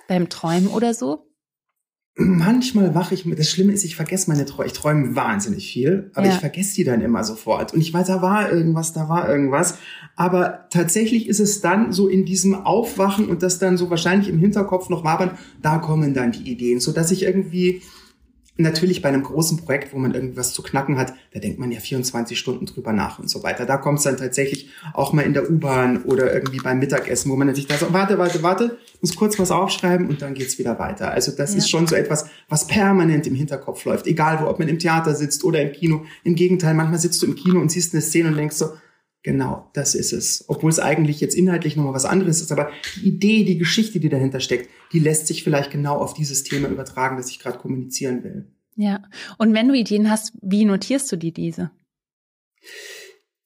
[0.08, 1.29] Beim Träumen oder so?
[2.24, 4.66] manchmal wache ich das Schlimme ist, ich vergesse meine Träume.
[4.66, 6.34] Ich träume wahnsinnig viel, aber ja.
[6.34, 7.72] ich vergesse die dann immer sofort.
[7.72, 9.78] Und ich weiß, da war irgendwas, da war irgendwas.
[10.16, 14.38] Aber tatsächlich ist es dann so in diesem Aufwachen und das dann so wahrscheinlich im
[14.38, 17.82] Hinterkopf noch wabern, da kommen dann die Ideen, so dass ich irgendwie
[18.62, 21.80] natürlich bei einem großen Projekt, wo man irgendwas zu knacken hat, da denkt man ja
[21.80, 23.66] 24 Stunden drüber nach und so weiter.
[23.66, 27.36] Da kommt es dann tatsächlich auch mal in der U-Bahn oder irgendwie beim Mittagessen, wo
[27.36, 30.78] man sich da so, warte, warte, warte, muss kurz was aufschreiben und dann geht's wieder
[30.78, 31.10] weiter.
[31.10, 31.58] Also das ja.
[31.58, 34.06] ist schon so etwas, was permanent im Hinterkopf läuft.
[34.06, 36.04] Egal, wo, ob man im Theater sitzt oder im Kino.
[36.24, 38.70] Im Gegenteil, manchmal sitzt du im Kino und siehst eine Szene und denkst so,
[39.22, 40.46] Genau, das ist es.
[40.48, 44.08] Obwohl es eigentlich jetzt inhaltlich nochmal was anderes ist, aber die Idee, die Geschichte, die
[44.08, 48.24] dahinter steckt, die lässt sich vielleicht genau auf dieses Thema übertragen, das ich gerade kommunizieren
[48.24, 48.46] will.
[48.76, 49.02] Ja,
[49.36, 51.70] und wenn du Ideen hast, wie notierst du dir diese?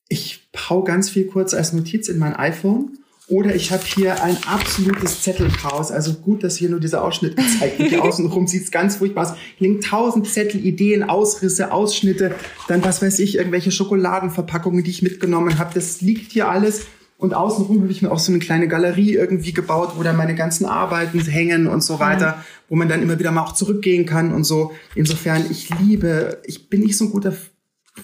[0.08, 4.36] Ich hau ganz viel kurz als Notiz in mein iPhone oder ich habe hier ein
[4.46, 5.90] absolutes Zettelchaos.
[5.90, 7.88] Also gut, dass hier nur dieser Ausschnitt gezeigt wird.
[7.88, 9.36] Hier außenrum sieht es ganz furchtbar aus.
[9.56, 12.34] Hier liegen tausend Zettel, Ideen, Ausrisse, Ausschnitte,
[12.68, 15.72] dann was weiß ich, irgendwelche Schokoladenverpackungen, die ich mitgenommen habe.
[15.72, 16.86] Das liegt hier alles.
[17.16, 20.34] Und außenrum habe ich mir auch so eine kleine Galerie irgendwie gebaut, wo dann meine
[20.34, 22.44] ganzen Arbeiten hängen und so weiter, ja.
[22.68, 24.72] wo man dann immer wieder mal auch zurückgehen kann und so.
[24.94, 27.32] Insofern, ich liebe, ich bin nicht so ein guter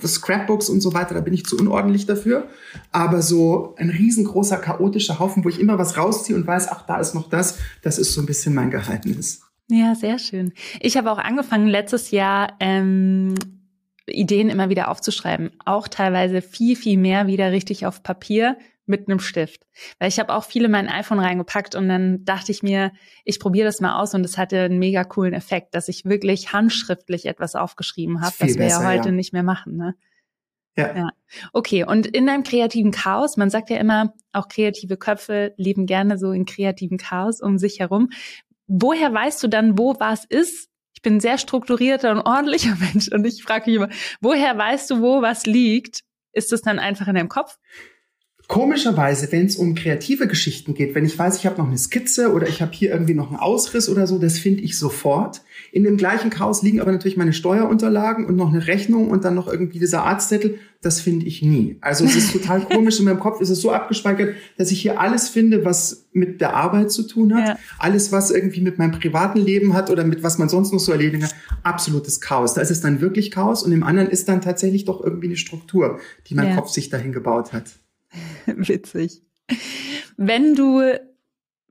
[0.09, 2.49] Scrapbooks und so weiter, da bin ich zu unordentlich dafür.
[2.93, 6.99] Aber so ein riesengroßer, chaotischer Haufen, wo ich immer was rausziehe und weiß, ach, da
[6.99, 9.43] ist noch das, das ist so ein bisschen mein Geheimnis.
[9.69, 10.53] Ja, sehr schön.
[10.81, 13.35] Ich habe auch angefangen letztes Jahr ähm,
[14.07, 15.51] Ideen immer wieder aufzuschreiben.
[15.65, 18.57] Auch teilweise viel, viel mehr wieder richtig auf Papier
[18.90, 19.66] mit einem Stift.
[19.98, 22.92] Weil ich habe auch viele in mein iPhone reingepackt und dann dachte ich mir,
[23.24, 26.53] ich probiere das mal aus und es hatte einen mega coolen Effekt, dass ich wirklich
[26.53, 29.14] handschriftlich etwas aufgeschrieben habe, was wir besser, ja heute ja.
[29.14, 29.76] nicht mehr machen.
[29.76, 29.94] Ne?
[30.76, 30.96] Ja.
[30.96, 31.11] ja.
[31.53, 36.18] Okay, und in deinem kreativen Chaos, man sagt ja immer, auch kreative Köpfe leben gerne
[36.18, 38.11] so in kreativen Chaos um sich herum.
[38.66, 40.68] Woher weißt du dann, wo was ist?
[40.94, 43.88] Ich bin ein sehr strukturierter und ordentlicher Mensch und ich frage mich immer,
[44.20, 46.03] woher weißt du, wo was liegt?
[46.33, 47.57] Ist es dann einfach in deinem Kopf?
[48.51, 52.33] Komischerweise, wenn es um kreative Geschichten geht, wenn ich weiß, ich habe noch eine Skizze
[52.33, 55.43] oder ich habe hier irgendwie noch einen Ausriss oder so, das finde ich sofort.
[55.71, 59.37] In dem gleichen Chaos liegen aber natürlich meine Steuerunterlagen und noch eine Rechnung und dann
[59.37, 60.59] noch irgendwie dieser Arztzettel.
[60.83, 61.77] Das finde ich nie.
[61.81, 62.99] Also es ist total komisch.
[62.99, 66.57] In meinem Kopf ist es so abgespeichert, dass ich hier alles finde, was mit der
[66.57, 67.47] Arbeit zu tun hat.
[67.51, 67.59] Ja.
[67.79, 70.91] Alles, was irgendwie mit meinem privaten Leben hat oder mit was man sonst noch so
[70.91, 71.31] erledigen kann.
[71.63, 72.55] Absolutes Chaos.
[72.55, 75.37] Da ist es dann wirklich Chaos und im anderen ist dann tatsächlich doch irgendwie eine
[75.37, 76.57] Struktur, die mein ja.
[76.57, 77.80] Kopf sich dahin gebaut hat.
[78.46, 79.23] Witzig.
[80.16, 80.83] Wenn du,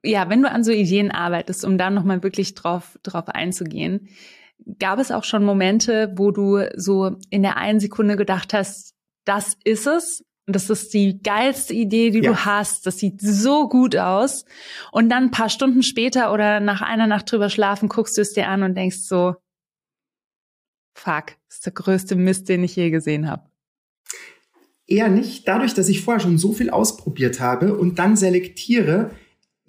[0.04, 4.10] ja, wenn du an so Ideen arbeitest, um da nochmal wirklich drauf, drauf einzugehen,
[4.80, 8.94] gab es auch schon Momente, wo du so in der einen Sekunde gedacht hast,
[9.26, 12.32] das ist es, das ist die geilste Idee, die ja.
[12.32, 12.86] du hast.
[12.86, 14.46] Das sieht so gut aus.
[14.92, 18.34] Und dann ein paar Stunden später oder nach einer Nacht drüber schlafen, guckst du es
[18.34, 19.36] dir an und denkst so,
[20.96, 23.49] fuck, das ist der größte Mist, den ich je gesehen habe.
[24.90, 25.48] Eher nicht.
[25.48, 29.12] Dadurch, dass ich vorher schon so viel ausprobiert habe und dann selektiere,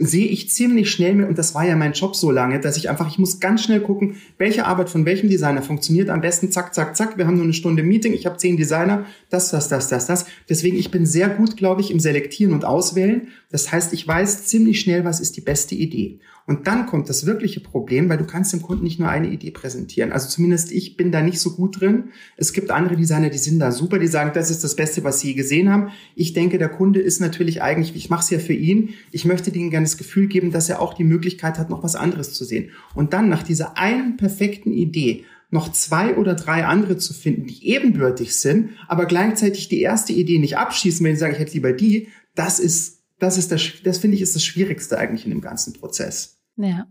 [0.02, 2.88] sehe ich ziemlich schnell mit, und das war ja mein Job so lange, dass ich
[2.88, 6.74] einfach, ich muss ganz schnell gucken, welche Arbeit von welchem Designer funktioniert am besten, zack,
[6.74, 9.88] zack, zack, wir haben nur eine Stunde Meeting, ich habe zehn Designer, das, das, das,
[9.88, 10.24] das, das.
[10.48, 13.28] Deswegen, ich bin sehr gut, glaube ich, im Selektieren und Auswählen.
[13.50, 16.20] Das heißt, ich weiß ziemlich schnell, was ist die beste Idee.
[16.50, 19.52] Und dann kommt das wirkliche Problem, weil du kannst dem Kunden nicht nur eine Idee
[19.52, 20.10] präsentieren.
[20.10, 22.08] Also zumindest ich bin da nicht so gut drin.
[22.36, 25.20] Es gibt andere Designer, die sind da super, die sagen, das ist das Beste, was
[25.20, 25.92] sie gesehen haben.
[26.16, 28.94] Ich denke, der Kunde ist natürlich eigentlich, ich mache es ja für ihn.
[29.12, 31.94] Ich möchte denen gerne das Gefühl geben, dass er auch die Möglichkeit hat, noch was
[31.94, 32.70] anderes zu sehen.
[32.96, 37.64] Und dann nach dieser einen perfekten Idee noch zwei oder drei andere zu finden, die
[37.68, 41.72] ebenbürtig sind, aber gleichzeitig die erste Idee nicht abschießen, wenn ich sage, ich hätte lieber
[41.72, 45.42] die, das ist, das ist das, das finde ich ist das Schwierigste eigentlich in dem
[45.42, 46.39] ganzen Prozess.
[46.60, 46.86] Ja.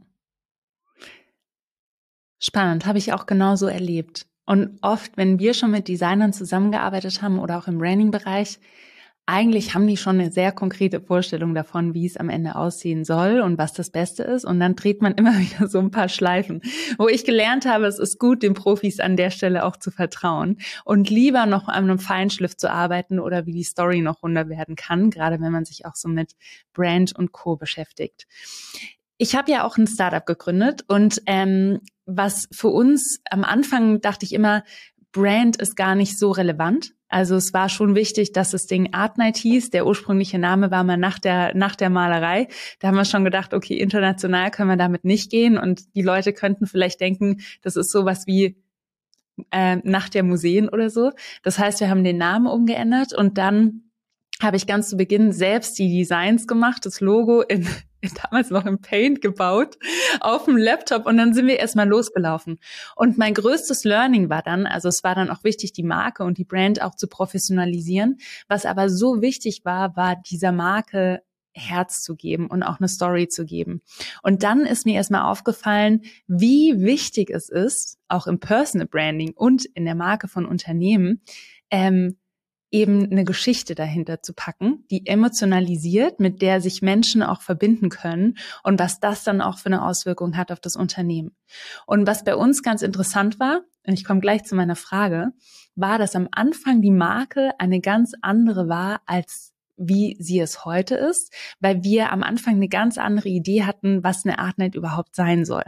[2.39, 4.25] Spannend, habe ich auch genauso erlebt.
[4.45, 8.59] Und oft, wenn wir schon mit Designern zusammengearbeitet haben oder auch im Branding-Bereich,
[9.27, 13.41] eigentlich haben die schon eine sehr konkrete Vorstellung davon, wie es am Ende aussehen soll
[13.41, 14.43] und was das Beste ist.
[14.43, 16.61] Und dann dreht man immer wieder so ein paar Schleifen,
[16.97, 20.57] wo ich gelernt habe, es ist gut, den Profis an der Stelle auch zu vertrauen
[20.83, 24.75] und lieber noch an einem Feinschliff zu arbeiten oder wie die Story noch runder werden
[24.75, 26.31] kann, gerade wenn man sich auch so mit
[26.73, 27.55] Brand und Co.
[27.55, 28.25] beschäftigt.
[29.21, 34.25] Ich habe ja auch ein Startup gegründet und ähm, was für uns am Anfang dachte
[34.25, 34.63] ich immer,
[35.11, 36.93] Brand ist gar nicht so relevant.
[37.09, 39.71] Also es war schon wichtig, dass das Ding Art Night hieß.
[39.71, 42.47] Der ursprüngliche Name war mal nach der, nach der Malerei.
[42.79, 46.31] Da haben wir schon gedacht, okay, international können wir damit nicht gehen und die Leute
[46.31, 48.55] könnten vielleicht denken, das ist sowas wie
[49.51, 51.11] äh, Nacht der Museen oder so.
[51.43, 53.88] Das heißt, wir haben den Namen umgeändert und dann
[54.41, 57.67] habe ich ganz zu Beginn selbst die Designs gemacht, das Logo in,
[58.23, 59.77] damals noch im Paint gebaut
[60.21, 62.59] auf dem Laptop und dann sind wir erstmal losgelaufen.
[62.95, 66.37] Und mein größtes Learning war dann, also es war dann auch wichtig, die Marke und
[66.37, 68.17] die Brand auch zu professionalisieren.
[68.47, 71.21] Was aber so wichtig war, war dieser Marke
[71.51, 73.81] Herz zu geben und auch eine Story zu geben.
[74.23, 79.65] Und dann ist mir erstmal aufgefallen, wie wichtig es ist, auch im Personal Branding und
[79.65, 81.21] in der Marke von Unternehmen,
[81.71, 82.17] ähm,
[82.71, 88.37] eben eine Geschichte dahinter zu packen, die emotionalisiert, mit der sich Menschen auch verbinden können
[88.63, 91.35] und was das dann auch für eine Auswirkung hat auf das Unternehmen.
[91.85, 95.31] Und was bei uns ganz interessant war, und ich komme gleich zu meiner Frage,
[95.75, 100.95] war, dass am Anfang die Marke eine ganz andere war als wie sie es heute
[100.95, 105.15] ist, weil wir am Anfang eine ganz andere Idee hatten, was eine Art Night überhaupt
[105.15, 105.63] sein soll.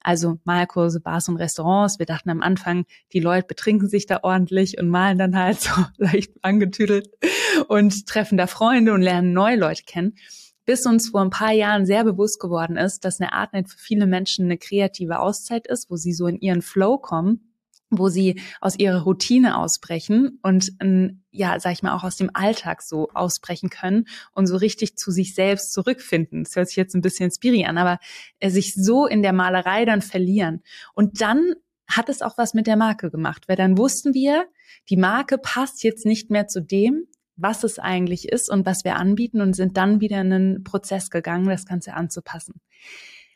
[0.00, 1.98] Also Malkurse, Bars und Restaurants.
[1.98, 5.72] Wir dachten am Anfang, die Leute betrinken sich da ordentlich und malen dann halt so
[5.96, 7.08] leicht angetüdelt
[7.68, 10.14] und treffen da Freunde und lernen neue Leute kennen.
[10.66, 13.78] Bis uns vor ein paar Jahren sehr bewusst geworden ist, dass eine Art Night für
[13.78, 17.53] viele Menschen eine kreative Auszeit ist, wo sie so in ihren Flow kommen
[17.98, 20.72] wo sie aus ihrer Routine ausbrechen und
[21.30, 25.10] ja, sag ich mal, auch aus dem Alltag so ausbrechen können und so richtig zu
[25.10, 26.44] sich selbst zurückfinden.
[26.44, 27.98] Das hört sich jetzt ein bisschen spiri an, aber
[28.38, 30.62] äh, sich so in der Malerei dann verlieren.
[30.94, 31.54] Und dann
[31.88, 34.46] hat es auch was mit der Marke gemacht, weil dann wussten wir,
[34.88, 38.96] die Marke passt jetzt nicht mehr zu dem, was es eigentlich ist und was wir
[38.96, 42.60] anbieten und sind dann wieder in einen Prozess gegangen, das Ganze anzupassen.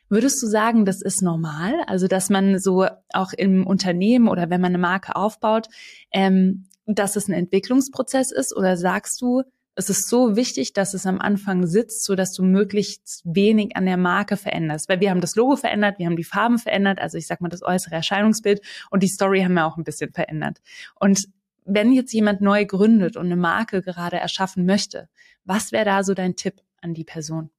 [0.09, 1.75] Würdest du sagen, das ist normal?
[1.87, 5.69] Also, dass man so auch im Unternehmen oder wenn man eine Marke aufbaut,
[6.13, 8.57] ähm, dass es ein Entwicklungsprozess ist?
[8.57, 9.43] Oder sagst du,
[9.79, 13.87] es ist so wichtig, dass es am Anfang sitzt, so dass du möglichst wenig an
[13.87, 14.89] der Marke veränderst.
[14.89, 17.49] Weil wir haben das Logo verändert, wir haben die Farben verändert, also ich sag mal
[17.49, 20.59] das äußere Erscheinungsbild und die Story haben wir auch ein bisschen verändert.
[20.97, 21.29] Und
[21.65, 25.09] wenn jetzt jemand neu gründet und eine Marke gerade erschaffen möchte,
[25.45, 27.51] was wäre da so dein Tipp an die Person?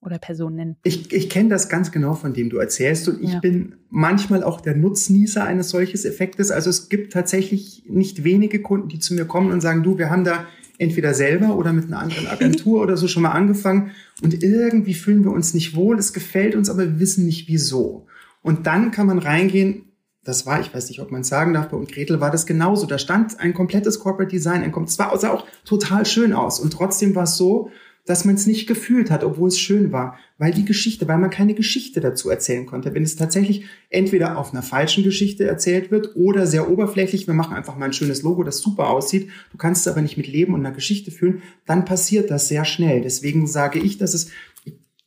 [0.00, 0.76] Oder Personen.
[0.84, 3.08] Ich, ich kenne das ganz genau, von dem du erzählst.
[3.08, 3.40] Und ich ja.
[3.40, 6.50] bin manchmal auch der Nutznießer eines solches Effektes.
[6.50, 10.10] Also es gibt tatsächlich nicht wenige Kunden, die zu mir kommen und sagen, du, wir
[10.10, 10.46] haben da
[10.78, 13.90] entweder selber oder mit einer anderen Agentur oder so schon mal angefangen
[14.22, 18.06] und irgendwie fühlen wir uns nicht wohl, es gefällt uns, aber wir wissen nicht wieso.
[18.42, 19.84] Und dann kann man reingehen,
[20.24, 22.46] das war, ich weiß nicht, ob man es sagen darf, bei und Gretel war das
[22.46, 22.86] genauso.
[22.86, 27.14] Da stand ein komplettes Corporate Design, ein, es sah auch total schön aus und trotzdem
[27.14, 27.70] war es so,
[28.06, 31.30] dass man es nicht gefühlt hat, obwohl es schön war, weil die Geschichte, weil man
[31.30, 32.94] keine Geschichte dazu erzählen konnte.
[32.94, 37.54] Wenn es tatsächlich entweder auf einer falschen Geschichte erzählt wird oder sehr oberflächlich, wir machen
[37.54, 40.54] einfach mal ein schönes Logo, das super aussieht, du kannst es aber nicht mit Leben
[40.54, 43.02] und einer Geschichte fühlen, dann passiert das sehr schnell.
[43.02, 44.30] Deswegen sage ich, dass es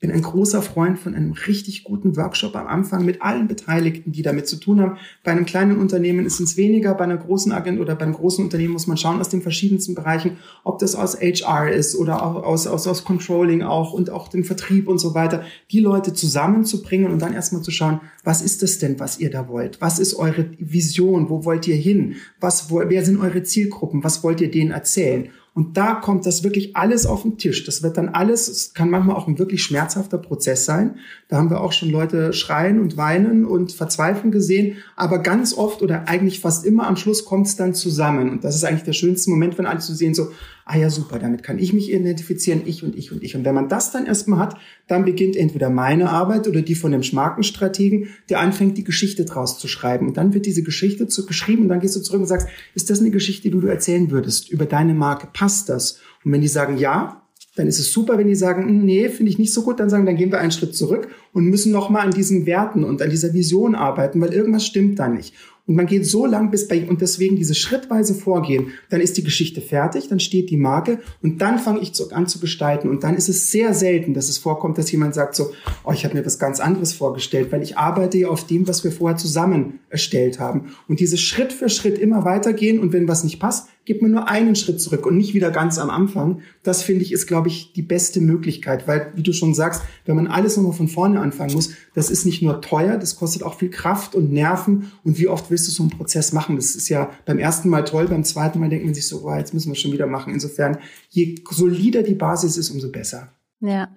[0.02, 4.24] bin ein großer Freund von einem richtig guten Workshop am Anfang mit allen Beteiligten, die
[4.24, 4.98] damit zu tun haben.
[5.24, 8.44] Bei einem kleinen Unternehmen ist es weniger, bei einer großen Agent oder bei einem großen
[8.44, 12.44] Unternehmen muss man schauen aus den verschiedensten Bereichen, ob das aus HR ist oder auch
[12.44, 17.12] aus, aus, aus Controlling auch und auch dem Vertrieb und so weiter, die Leute zusammenzubringen
[17.12, 19.82] und dann erstmal zu schauen, was ist das denn, was ihr da wollt?
[19.82, 21.30] Was ist eure Vision?
[21.30, 22.16] Wo wollt ihr hin?
[22.40, 24.04] Was, wo, wer sind eure Zielgruppen?
[24.04, 25.30] Was wollt ihr denen erzählen?
[25.54, 27.66] Und da kommt das wirklich alles auf den Tisch.
[27.66, 30.96] Das wird dann alles, es kann manchmal auch ein wirklich schmerzhafter Prozess sein.
[31.28, 34.78] Da haben wir auch schon Leute schreien und weinen und verzweifeln gesehen.
[34.96, 38.30] Aber ganz oft oder eigentlich fast immer am Schluss kommt es dann zusammen.
[38.30, 40.30] Und das ist eigentlich der schönste Moment, wenn alle zu sehen, so,
[40.66, 43.36] ah ja, super, damit kann ich mich identifizieren, ich und ich und ich.
[43.36, 44.58] Und wenn man das dann erstmal hat,
[44.88, 49.60] dann beginnt entweder meine Arbeit oder die von dem Markenstrategen, der anfängt, die Geschichte draus
[49.60, 50.08] zu schreiben.
[50.08, 52.90] Und dann wird diese Geschichte zu, geschrieben und dann gehst du zurück und sagst, ist
[52.90, 55.28] das eine Geschichte, die du erzählen würdest über deine Marke?
[55.32, 56.00] Passt das?
[56.24, 57.22] Und wenn die sagen ja,
[57.56, 59.90] dann ist es super, wenn die sagen, hm, nee, finde ich nicht so gut, dann
[59.90, 63.10] sagen, dann gehen wir einen Schritt zurück und müssen nochmal an diesen Werten und an
[63.10, 65.34] dieser Vision arbeiten, weil irgendwas stimmt da nicht.
[65.68, 69.24] Und man geht so lang bis bei, und deswegen dieses schrittweise Vorgehen, dann ist die
[69.24, 72.90] Geschichte fertig, dann steht die Marke und dann fange ich zu, an zu gestalten.
[72.90, 75.52] Und dann ist es sehr selten, dass es vorkommt, dass jemand sagt so,
[75.84, 78.84] oh, ich habe mir was ganz anderes vorgestellt, weil ich arbeite ja auf dem, was
[78.84, 80.74] wir vorher zusammen erstellt haben.
[80.88, 84.28] Und dieses Schritt für Schritt immer weitergehen und wenn was nicht passt, gibt man nur
[84.28, 86.42] einen Schritt zurück und nicht wieder ganz am Anfang.
[86.64, 90.16] Das finde ich ist, glaube ich, die beste Möglichkeit, weil, wie du schon sagst, wenn
[90.16, 93.58] man alles nochmal von vorne anfangen muss, das ist nicht nur teuer, das kostet auch
[93.58, 94.92] viel Kraft und Nerven.
[95.04, 96.56] Und wie oft willst du so einen Prozess machen?
[96.56, 99.36] Das ist ja beim ersten Mal toll, beim zweiten Mal denkt man sich so, oh,
[99.36, 100.34] jetzt müssen wir schon wieder machen.
[100.34, 100.78] Insofern,
[101.10, 103.34] je solider die Basis ist, umso besser.
[103.60, 103.90] Ja.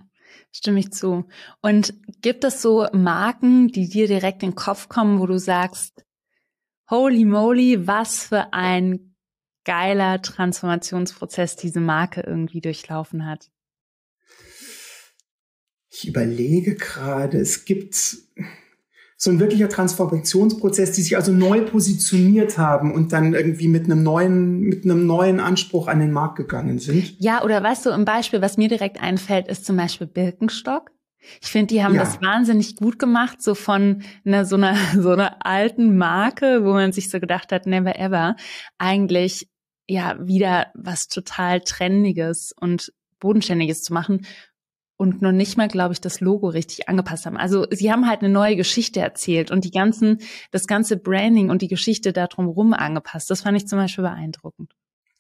[0.51, 1.25] Stimme ich zu.
[1.63, 6.05] Und gibt es so Marken, die dir direkt in den Kopf kommen, wo du sagst,
[6.89, 9.14] holy moly, was für ein
[9.65, 13.51] geiler Transformationsprozess diese Marke irgendwie durchlaufen hat?
[15.91, 17.95] Ich überlege gerade, es gibt
[19.17, 24.03] so ein wirklicher Transformationsprozess, die sich also neu positioniert haben und dann irgendwie mit einem
[24.03, 27.17] neuen, mit einem neuen Anspruch an den Markt gegangen sind.
[27.21, 30.91] Ja, oder weißt du, ein Beispiel, was mir direkt einfällt, ist zum Beispiel Birkenstock.
[31.41, 32.01] Ich finde, die haben ja.
[32.01, 36.93] das wahnsinnig gut gemacht, so von einer, so einer, so einer alten Marke, wo man
[36.93, 38.37] sich so gedacht hat, never ever,
[38.79, 39.49] eigentlich
[39.89, 44.27] ja wieder was total Trendiges und Bodenständiges zu machen
[44.97, 47.37] und noch nicht mal, glaube ich, das Logo richtig angepasst haben.
[47.37, 50.19] Also sie haben halt eine neue Geschichte erzählt und die ganzen,
[50.51, 53.31] das ganze Branding und die Geschichte da drumherum angepasst.
[53.31, 54.73] Das fand ich zum Beispiel beeindruckend.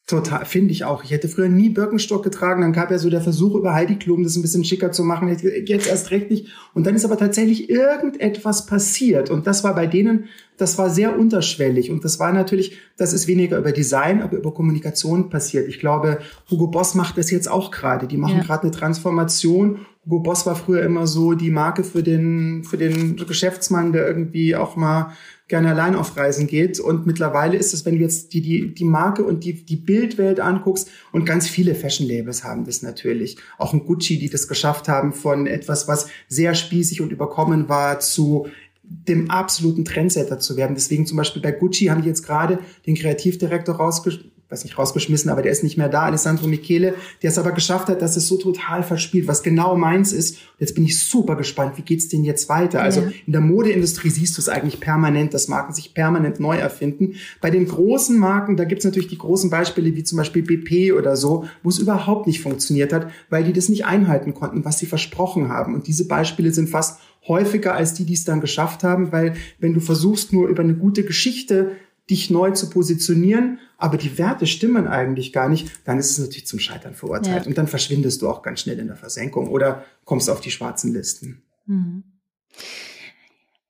[0.07, 1.03] Total, finde ich auch.
[1.03, 2.61] Ich hätte früher nie Birkenstock getragen.
[2.61, 5.29] Dann gab ja so der Versuch, über Heidi Klum das ein bisschen schicker zu machen.
[5.29, 6.49] Jetzt erst recht nicht.
[6.75, 9.31] Und dann ist aber tatsächlich irgendetwas passiert.
[9.31, 10.27] Und das war bei denen,
[10.59, 11.91] das war sehr unterschwellig.
[11.91, 15.69] Und das war natürlich, das ist weniger über Design, aber über Kommunikation passiert.
[15.69, 16.19] Ich glaube,
[16.51, 18.07] Hugo Boss macht das jetzt auch gerade.
[18.07, 18.43] Die machen ja.
[18.43, 19.87] gerade eine Transformation.
[20.05, 24.55] Hugo Boss war früher immer so die Marke für den, für den Geschäftsmann, der irgendwie
[24.55, 25.13] auch mal
[25.49, 26.81] gerne allein auf Reisen geht.
[26.81, 30.41] Und mittlerweile ist es, wenn du jetzt die, die, die Marke und die, die Bildwelt
[30.41, 33.37] anguckst, und ganz viele Fashion-Labels haben das natürlich.
[33.59, 38.01] Auch ein Gucci, die das geschafft haben von etwas, was sehr spießig und überkommen war,
[38.01, 38.49] zu
[38.83, 40.75] dem absoluten Trendsetter zu werden.
[40.75, 45.31] Deswegen zum Beispiel bei Gucci haben die jetzt gerade den Kreativdirektor rausgeschrieben weiß nicht, rausgeschmissen,
[45.31, 48.29] aber der ist nicht mehr da, Alessandro Michele, der es aber geschafft hat, dass es
[48.29, 50.39] so total verspielt, was genau meins ist.
[50.59, 52.83] Jetzt bin ich super gespannt, wie geht's denn jetzt weiter?
[52.83, 53.11] Also ja.
[53.27, 57.15] in der Modeindustrie siehst du es eigentlich permanent, dass Marken sich permanent neu erfinden.
[57.41, 61.17] Bei den großen Marken, da gibt's natürlich die großen Beispiele, wie zum Beispiel BP oder
[61.17, 64.87] so, wo es überhaupt nicht funktioniert hat, weil die das nicht einhalten konnten, was sie
[64.87, 65.75] versprochen haben.
[65.75, 69.75] Und diese Beispiele sind fast häufiger als die, die es dann geschafft haben, weil wenn
[69.75, 71.73] du versuchst, nur über eine gute Geschichte
[72.11, 76.47] dich neu zu positionieren, aber die Werte stimmen eigentlich gar nicht, dann ist es natürlich
[76.47, 77.45] zum Scheitern verurteilt.
[77.45, 77.49] Ja.
[77.49, 80.93] Und dann verschwindest du auch ganz schnell in der Versenkung oder kommst auf die schwarzen
[80.93, 81.43] Listen.
[81.67, 82.05] Mhm.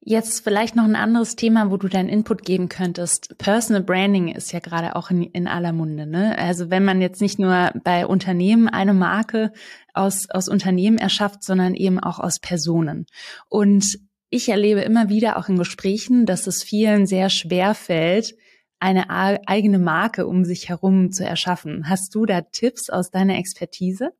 [0.07, 3.39] Jetzt vielleicht noch ein anderes Thema, wo du deinen Input geben könntest.
[3.39, 6.07] Personal Branding ist ja gerade auch in, in aller Munde.
[6.07, 6.37] Ne?
[6.37, 9.51] Also wenn man jetzt nicht nur bei Unternehmen eine Marke
[9.95, 13.07] aus, aus Unternehmen erschafft, sondern eben auch aus Personen.
[13.49, 13.99] Und
[14.35, 18.35] ich erlebe immer wieder auch in Gesprächen, dass es vielen sehr schwer fällt,
[18.81, 21.89] eine eigene Marke um sich herum zu erschaffen.
[21.89, 24.11] Hast du da Tipps aus deiner Expertise?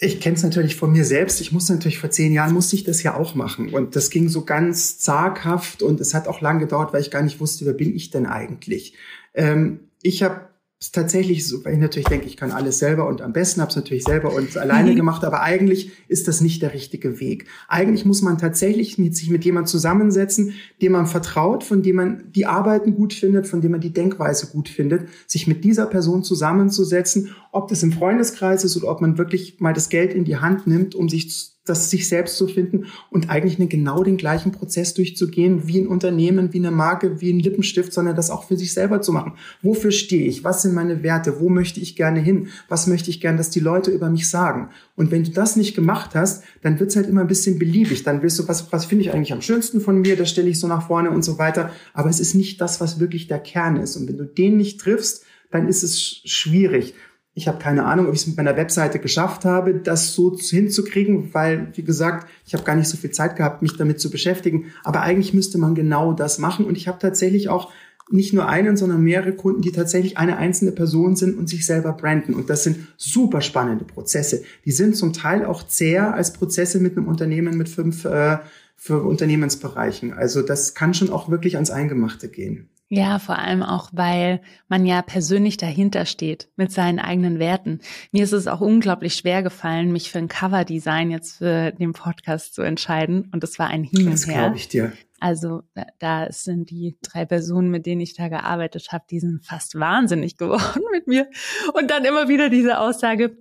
[0.00, 1.40] Ich kenne es natürlich von mir selbst.
[1.40, 4.28] Ich musste natürlich vor zehn Jahren musste ich das ja auch machen und das ging
[4.28, 7.74] so ganz zaghaft und es hat auch lange gedauert, weil ich gar nicht wusste, wer
[7.74, 8.94] bin ich denn eigentlich.
[9.34, 10.48] Ähm, ich habe
[10.80, 13.70] ist tatsächlich so, weil ich natürlich denke, ich kann alles selber und am besten habe
[13.70, 14.96] es natürlich selber und alleine mhm.
[14.96, 17.46] gemacht, aber eigentlich ist das nicht der richtige Weg.
[17.66, 22.30] Eigentlich muss man tatsächlich mit sich mit jemand zusammensetzen, dem man vertraut, von dem man
[22.30, 26.22] die Arbeiten gut findet, von dem man die Denkweise gut findet, sich mit dieser Person
[26.22, 30.36] zusammenzusetzen, ob das im Freundeskreis ist oder ob man wirklich mal das Geld in die
[30.36, 34.94] Hand nimmt, um sich das sich selbst zu finden und eigentlich genau den gleichen Prozess
[34.94, 38.72] durchzugehen wie ein Unternehmen, wie eine Marke, wie ein Lippenstift, sondern das auch für sich
[38.72, 39.32] selber zu machen.
[39.62, 40.44] Wofür stehe ich?
[40.44, 41.40] Was sind meine Werte?
[41.40, 42.48] Wo möchte ich gerne hin?
[42.68, 44.70] Was möchte ich gerne, dass die Leute über mich sagen?
[44.96, 48.02] Und wenn du das nicht gemacht hast, dann wird's halt immer ein bisschen beliebig.
[48.02, 50.16] Dann willst du, was, was finde ich eigentlich am schönsten von mir?
[50.16, 51.70] Das stelle ich so nach vorne und so weiter.
[51.94, 53.96] Aber es ist nicht das, was wirklich der Kern ist.
[53.96, 56.94] Und wenn du den nicht triffst, dann ist es schwierig.
[57.38, 61.32] Ich habe keine Ahnung, ob ich es mit meiner Webseite geschafft habe, das so hinzukriegen,
[61.32, 64.72] weil, wie gesagt, ich habe gar nicht so viel Zeit gehabt, mich damit zu beschäftigen.
[64.82, 66.64] Aber eigentlich müsste man genau das machen.
[66.64, 67.70] Und ich habe tatsächlich auch
[68.10, 71.92] nicht nur einen, sondern mehrere Kunden, die tatsächlich eine einzelne Person sind und sich selber
[71.92, 72.34] branden.
[72.34, 74.42] Und das sind super spannende Prozesse.
[74.64, 78.38] Die sind zum Teil auch zäher als Prozesse mit einem Unternehmen mit fünf äh,
[78.74, 80.12] für Unternehmensbereichen.
[80.12, 82.68] Also das kann schon auch wirklich ans Eingemachte gehen.
[82.90, 87.80] Ja, vor allem auch, weil man ja persönlich dahinter steht mit seinen eigenen Werten.
[88.12, 92.54] Mir ist es auch unglaublich schwer gefallen, mich für ein Coverdesign jetzt für den Podcast
[92.54, 93.28] zu entscheiden.
[93.30, 94.34] Und es war ein Hin und das Her.
[94.34, 94.92] Das glaube ich dir.
[95.20, 95.62] Also
[95.98, 100.38] da sind die drei Personen, mit denen ich da gearbeitet habe, die sind fast wahnsinnig
[100.38, 101.28] geworden mit mir.
[101.74, 103.36] Und dann immer wieder diese Aussage,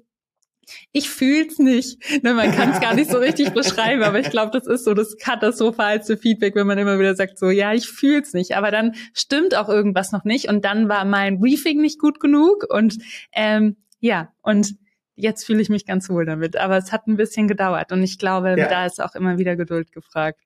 [0.91, 2.23] ich fühl's nicht.
[2.23, 4.93] Ne, man kann es gar nicht so richtig beschreiben, aber ich glaube, das ist so
[4.93, 8.55] das katastrophalste Feedback, wenn man immer wieder sagt, so ja, ich fühl's nicht.
[8.55, 12.65] Aber dann stimmt auch irgendwas noch nicht und dann war mein Briefing nicht gut genug
[12.69, 12.97] und
[13.33, 14.75] ähm, ja, und
[15.15, 16.55] jetzt fühle ich mich ganz wohl damit.
[16.55, 18.67] Aber es hat ein bisschen gedauert und ich glaube, ja.
[18.67, 20.39] da ist auch immer wieder Geduld gefragt.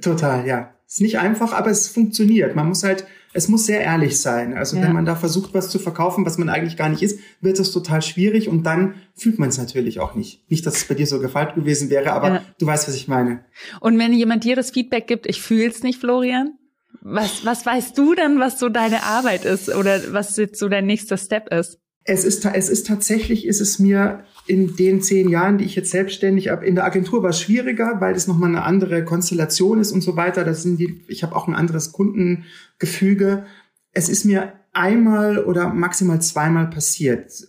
[0.00, 0.74] Total, ja.
[0.86, 2.56] Ist nicht einfach, aber es funktioniert.
[2.56, 4.56] Man muss halt, es muss sehr ehrlich sein.
[4.56, 4.82] Also ja.
[4.82, 7.72] wenn man da versucht, was zu verkaufen, was man eigentlich gar nicht ist, wird es
[7.72, 10.48] total schwierig und dann fühlt man es natürlich auch nicht.
[10.50, 12.42] Nicht, dass es bei dir so gefallen gewesen wäre, aber ja.
[12.58, 13.44] du weißt, was ich meine.
[13.80, 16.58] Und wenn jemand dir das Feedback gibt, ich fühle es nicht, Florian,
[17.00, 20.86] was, was weißt du dann, was so deine Arbeit ist oder was jetzt so dein
[20.86, 21.78] nächster Step ist?
[22.10, 25.90] Es ist, es ist tatsächlich, ist es mir in den zehn Jahren, die ich jetzt
[25.90, 29.92] selbstständig ab in der Agentur war es schwieriger, weil es nochmal eine andere Konstellation ist
[29.92, 30.42] und so weiter.
[30.42, 33.44] Das sind die, ich habe auch ein anderes Kundengefüge.
[33.92, 37.46] Es ist mir einmal oder maximal zweimal passiert,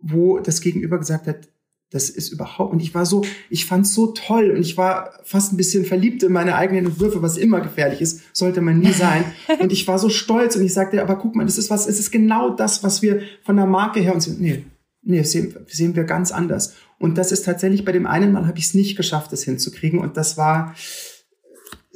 [0.00, 1.48] wo das Gegenüber gesagt hat,
[1.94, 5.52] das ist überhaupt, und ich war so, ich fand's so toll und ich war fast
[5.52, 9.24] ein bisschen verliebt in meine eigenen Entwürfe, was immer gefährlich ist, sollte man nie sein.
[9.60, 12.00] Und ich war so stolz und ich sagte, aber guck mal, das ist was, es
[12.00, 14.64] ist genau das, was wir von der Marke her uns, nee,
[15.02, 16.74] nee, sehen, sehen wir ganz anders.
[16.98, 20.00] Und das ist tatsächlich bei dem einen Mal habe ich es nicht geschafft, das hinzukriegen
[20.00, 20.74] und das war,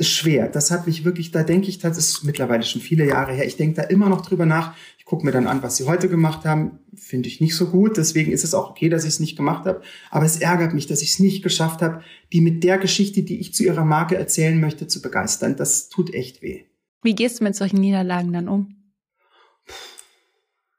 [0.00, 0.48] schwer.
[0.48, 3.46] Das hat mich wirklich, da denke ich, das ist mittlerweile schon viele Jahre her.
[3.46, 4.74] Ich denke da immer noch drüber nach
[5.08, 7.96] gucke mir dann an, was sie heute gemacht haben, finde ich nicht so gut.
[7.96, 9.80] Deswegen ist es auch okay, dass ich es nicht gemacht habe.
[10.10, 13.40] Aber es ärgert mich, dass ich es nicht geschafft habe, die mit der Geschichte, die
[13.40, 15.56] ich zu ihrer Marke erzählen möchte, zu begeistern.
[15.56, 16.64] Das tut echt weh.
[17.02, 18.76] Wie gehst du mit solchen Niederlagen dann um?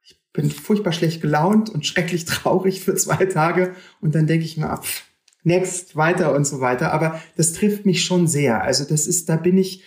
[0.03, 3.73] Ich bin furchtbar schlecht gelaunt und schrecklich traurig für zwei Tage.
[3.99, 4.85] Und dann denke ich mir, ab,
[5.43, 6.91] next, weiter und so weiter.
[6.93, 8.63] Aber das trifft mich schon sehr.
[8.63, 9.83] Also das ist, da bin ich,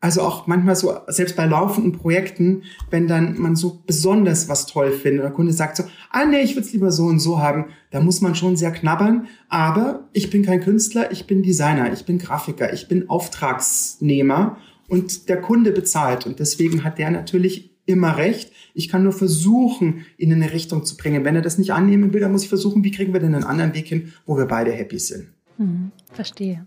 [0.00, 4.92] also auch manchmal so, selbst bei laufenden Projekten, wenn dann man so besonders was toll
[4.92, 7.66] findet, der Kunde sagt so, ah nee, ich würde es lieber so und so haben,
[7.90, 9.28] da muss man schon sehr knabbern.
[9.48, 15.28] Aber ich bin kein Künstler, ich bin Designer, ich bin Grafiker, ich bin Auftragsnehmer und
[15.28, 16.26] der Kunde bezahlt.
[16.26, 18.52] Und deswegen hat der natürlich immer recht.
[18.74, 21.24] Ich kann nur versuchen, ihn in eine Richtung zu bringen.
[21.24, 23.44] Wenn er das nicht annehmen will, dann muss ich versuchen, wie kriegen wir denn einen
[23.44, 25.28] anderen Weg hin, wo wir beide happy sind.
[25.56, 26.64] Hm, verstehe.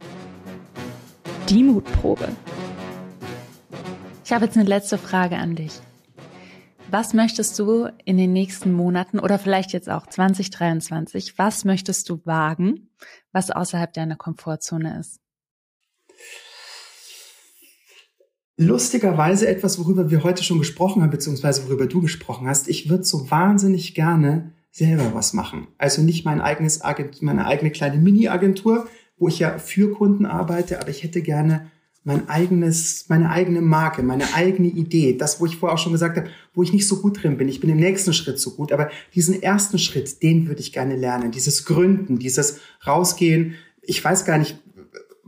[1.50, 2.30] Die Mutprobe.
[4.26, 5.74] Ich habe jetzt eine letzte Frage an dich.
[6.92, 12.20] Was möchtest du in den nächsten Monaten oder vielleicht jetzt auch 2023, was möchtest du
[12.26, 12.90] wagen,
[13.32, 15.20] was außerhalb deiner Komfortzone ist?
[18.62, 22.68] Lustigerweise etwas, worüber wir heute schon gesprochen haben, beziehungsweise worüber du gesprochen hast.
[22.68, 25.68] Ich würde so wahnsinnig gerne selber was machen.
[25.78, 30.82] Also nicht mein eigenes Agent, meine eigene kleine Mini-Agentur, wo ich ja für Kunden arbeite,
[30.82, 31.72] aber ich hätte gerne
[32.04, 36.18] mein eigenes, meine eigene Marke, meine eigene Idee, das, wo ich vorher auch schon gesagt
[36.18, 37.48] habe, wo ich nicht so gut drin bin.
[37.48, 40.98] Ich bin im nächsten Schritt so gut, aber diesen ersten Schritt, den würde ich gerne
[40.98, 41.32] lernen.
[41.32, 43.56] Dieses Gründen, dieses Rausgehen.
[43.82, 44.58] Ich weiß gar nicht,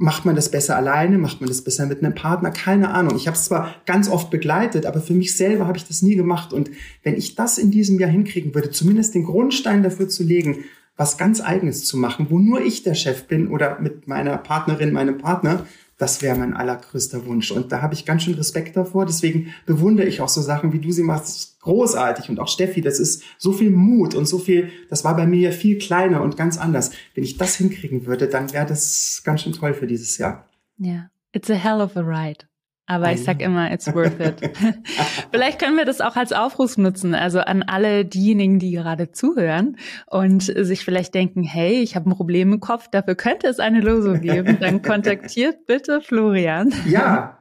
[0.02, 2.50] macht man das besser alleine, macht man das besser mit einem Partner?
[2.50, 3.16] Keine Ahnung.
[3.16, 6.16] Ich habe es zwar ganz oft begleitet, aber für mich selber habe ich das nie
[6.16, 6.54] gemacht.
[6.54, 6.72] Und
[7.04, 10.66] wenn ich das in diesem Jahr hinkriegen würde, zumindest den Grundstein dafür zu legen,
[10.98, 14.92] was ganz Eigenes zu machen, wo nur ich der Chef bin oder mit meiner Partnerin,
[14.92, 15.68] meinem Partner,
[16.02, 17.52] das wäre mein allergrößter Wunsch.
[17.52, 19.06] Und da habe ich ganz schön Respekt davor.
[19.06, 22.28] Deswegen bewundere ich auch so Sachen, wie du sie machst, großartig.
[22.28, 25.40] Und auch Steffi, das ist so viel Mut und so viel, das war bei mir
[25.40, 26.90] ja viel kleiner und ganz anders.
[27.14, 30.50] Wenn ich das hinkriegen würde, dann wäre das ganz schön toll für dieses Jahr.
[30.80, 32.46] Ja, it's a hell of a ride.
[32.92, 34.52] Aber ich sag immer, it's worth it.
[35.32, 39.78] Vielleicht können wir das auch als Aufruf nutzen, also an alle diejenigen, die gerade zuhören
[40.08, 43.80] und sich vielleicht denken, hey, ich habe ein Problem im Kopf, dafür könnte es eine
[43.80, 44.58] Lösung geben.
[44.60, 46.74] Dann kontaktiert bitte Florian.
[46.86, 47.38] Ja.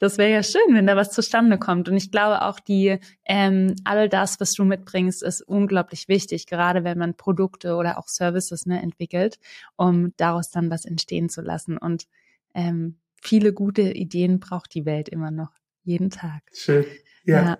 [0.00, 1.88] Das wäre ja schön, wenn da was zustande kommt.
[1.88, 6.82] Und ich glaube auch die, ähm, all das, was du mitbringst, ist unglaublich wichtig, gerade
[6.82, 9.38] wenn man Produkte oder auch Services ne, entwickelt,
[9.76, 11.78] um daraus dann was entstehen zu lassen.
[11.78, 12.08] Und
[12.54, 15.52] ähm, viele gute Ideen braucht die Welt immer noch,
[15.84, 16.42] jeden Tag.
[16.52, 16.84] Schön.
[17.24, 17.44] ja.
[17.44, 17.58] ja.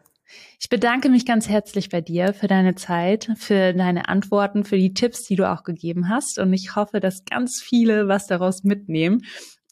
[0.59, 4.95] Ich bedanke mich ganz herzlich bei dir für deine Zeit, für deine Antworten, für die
[4.95, 6.39] Tipps, die du auch gegeben hast.
[6.39, 9.23] Und ich hoffe, dass ganz viele was daraus mitnehmen,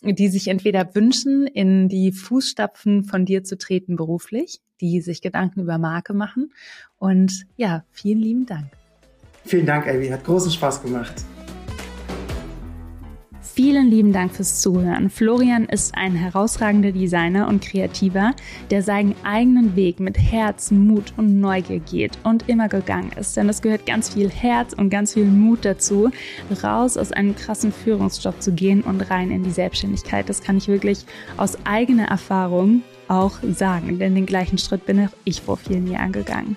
[0.03, 5.61] die sich entweder wünschen, in die Fußstapfen von dir zu treten beruflich, die sich Gedanken
[5.61, 6.53] über Marke machen.
[6.99, 8.71] Und ja, vielen lieben Dank.
[9.45, 10.09] Vielen Dank, Elvi.
[10.09, 11.25] Hat großen Spaß gemacht.
[13.53, 15.11] Vielen lieben Dank fürs Zuhören.
[15.11, 18.33] Florian ist ein herausragender Designer und Kreativer,
[18.71, 23.37] der seinen eigenen Weg mit Herz, Mut und Neugier geht und immer gegangen ist.
[23.37, 26.11] Denn es gehört ganz viel Herz und ganz viel Mut dazu,
[26.63, 30.29] raus aus einem krassen Führungsjob zu gehen und rein in die Selbstständigkeit.
[30.29, 31.05] Das kann ich wirklich
[31.37, 36.13] aus eigener Erfahrung auch sagen, denn den gleichen Schritt bin auch ich vor vielen Jahren
[36.13, 36.57] gegangen.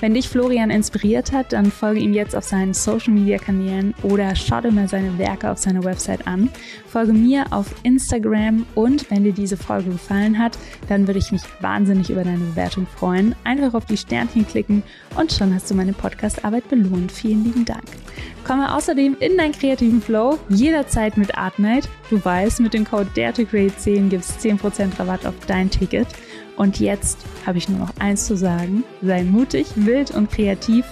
[0.00, 4.34] Wenn dich Florian inspiriert hat, dann folge ihm jetzt auf seinen Social Media Kanälen oder
[4.34, 6.50] schau dir mal seine Werke auf seiner Website an.
[6.88, 11.42] Folge mir auf Instagram und wenn dir diese Folge gefallen hat, dann würde ich mich
[11.60, 13.34] wahnsinnig über deine Bewertung freuen.
[13.44, 14.82] Einfach auf die Sternchen klicken
[15.16, 17.12] und schon hast du meine Podcast-Arbeit belohnt.
[17.12, 17.84] Vielen lieben Dank.
[18.44, 21.88] Komme außerdem in deinen kreativen Flow jederzeit mit Artnight.
[22.10, 26.08] Du weißt, mit dem Code DareToCreate10 gibt es 10% Rabatt auf dein Ticket.
[26.56, 28.84] Und jetzt habe ich nur noch eins zu sagen.
[29.00, 30.84] Sei mutig, wild und kreativ.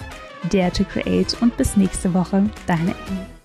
[0.51, 2.49] Dare to Create und bis nächste Woche.
[2.67, 3.40] Deine Amy.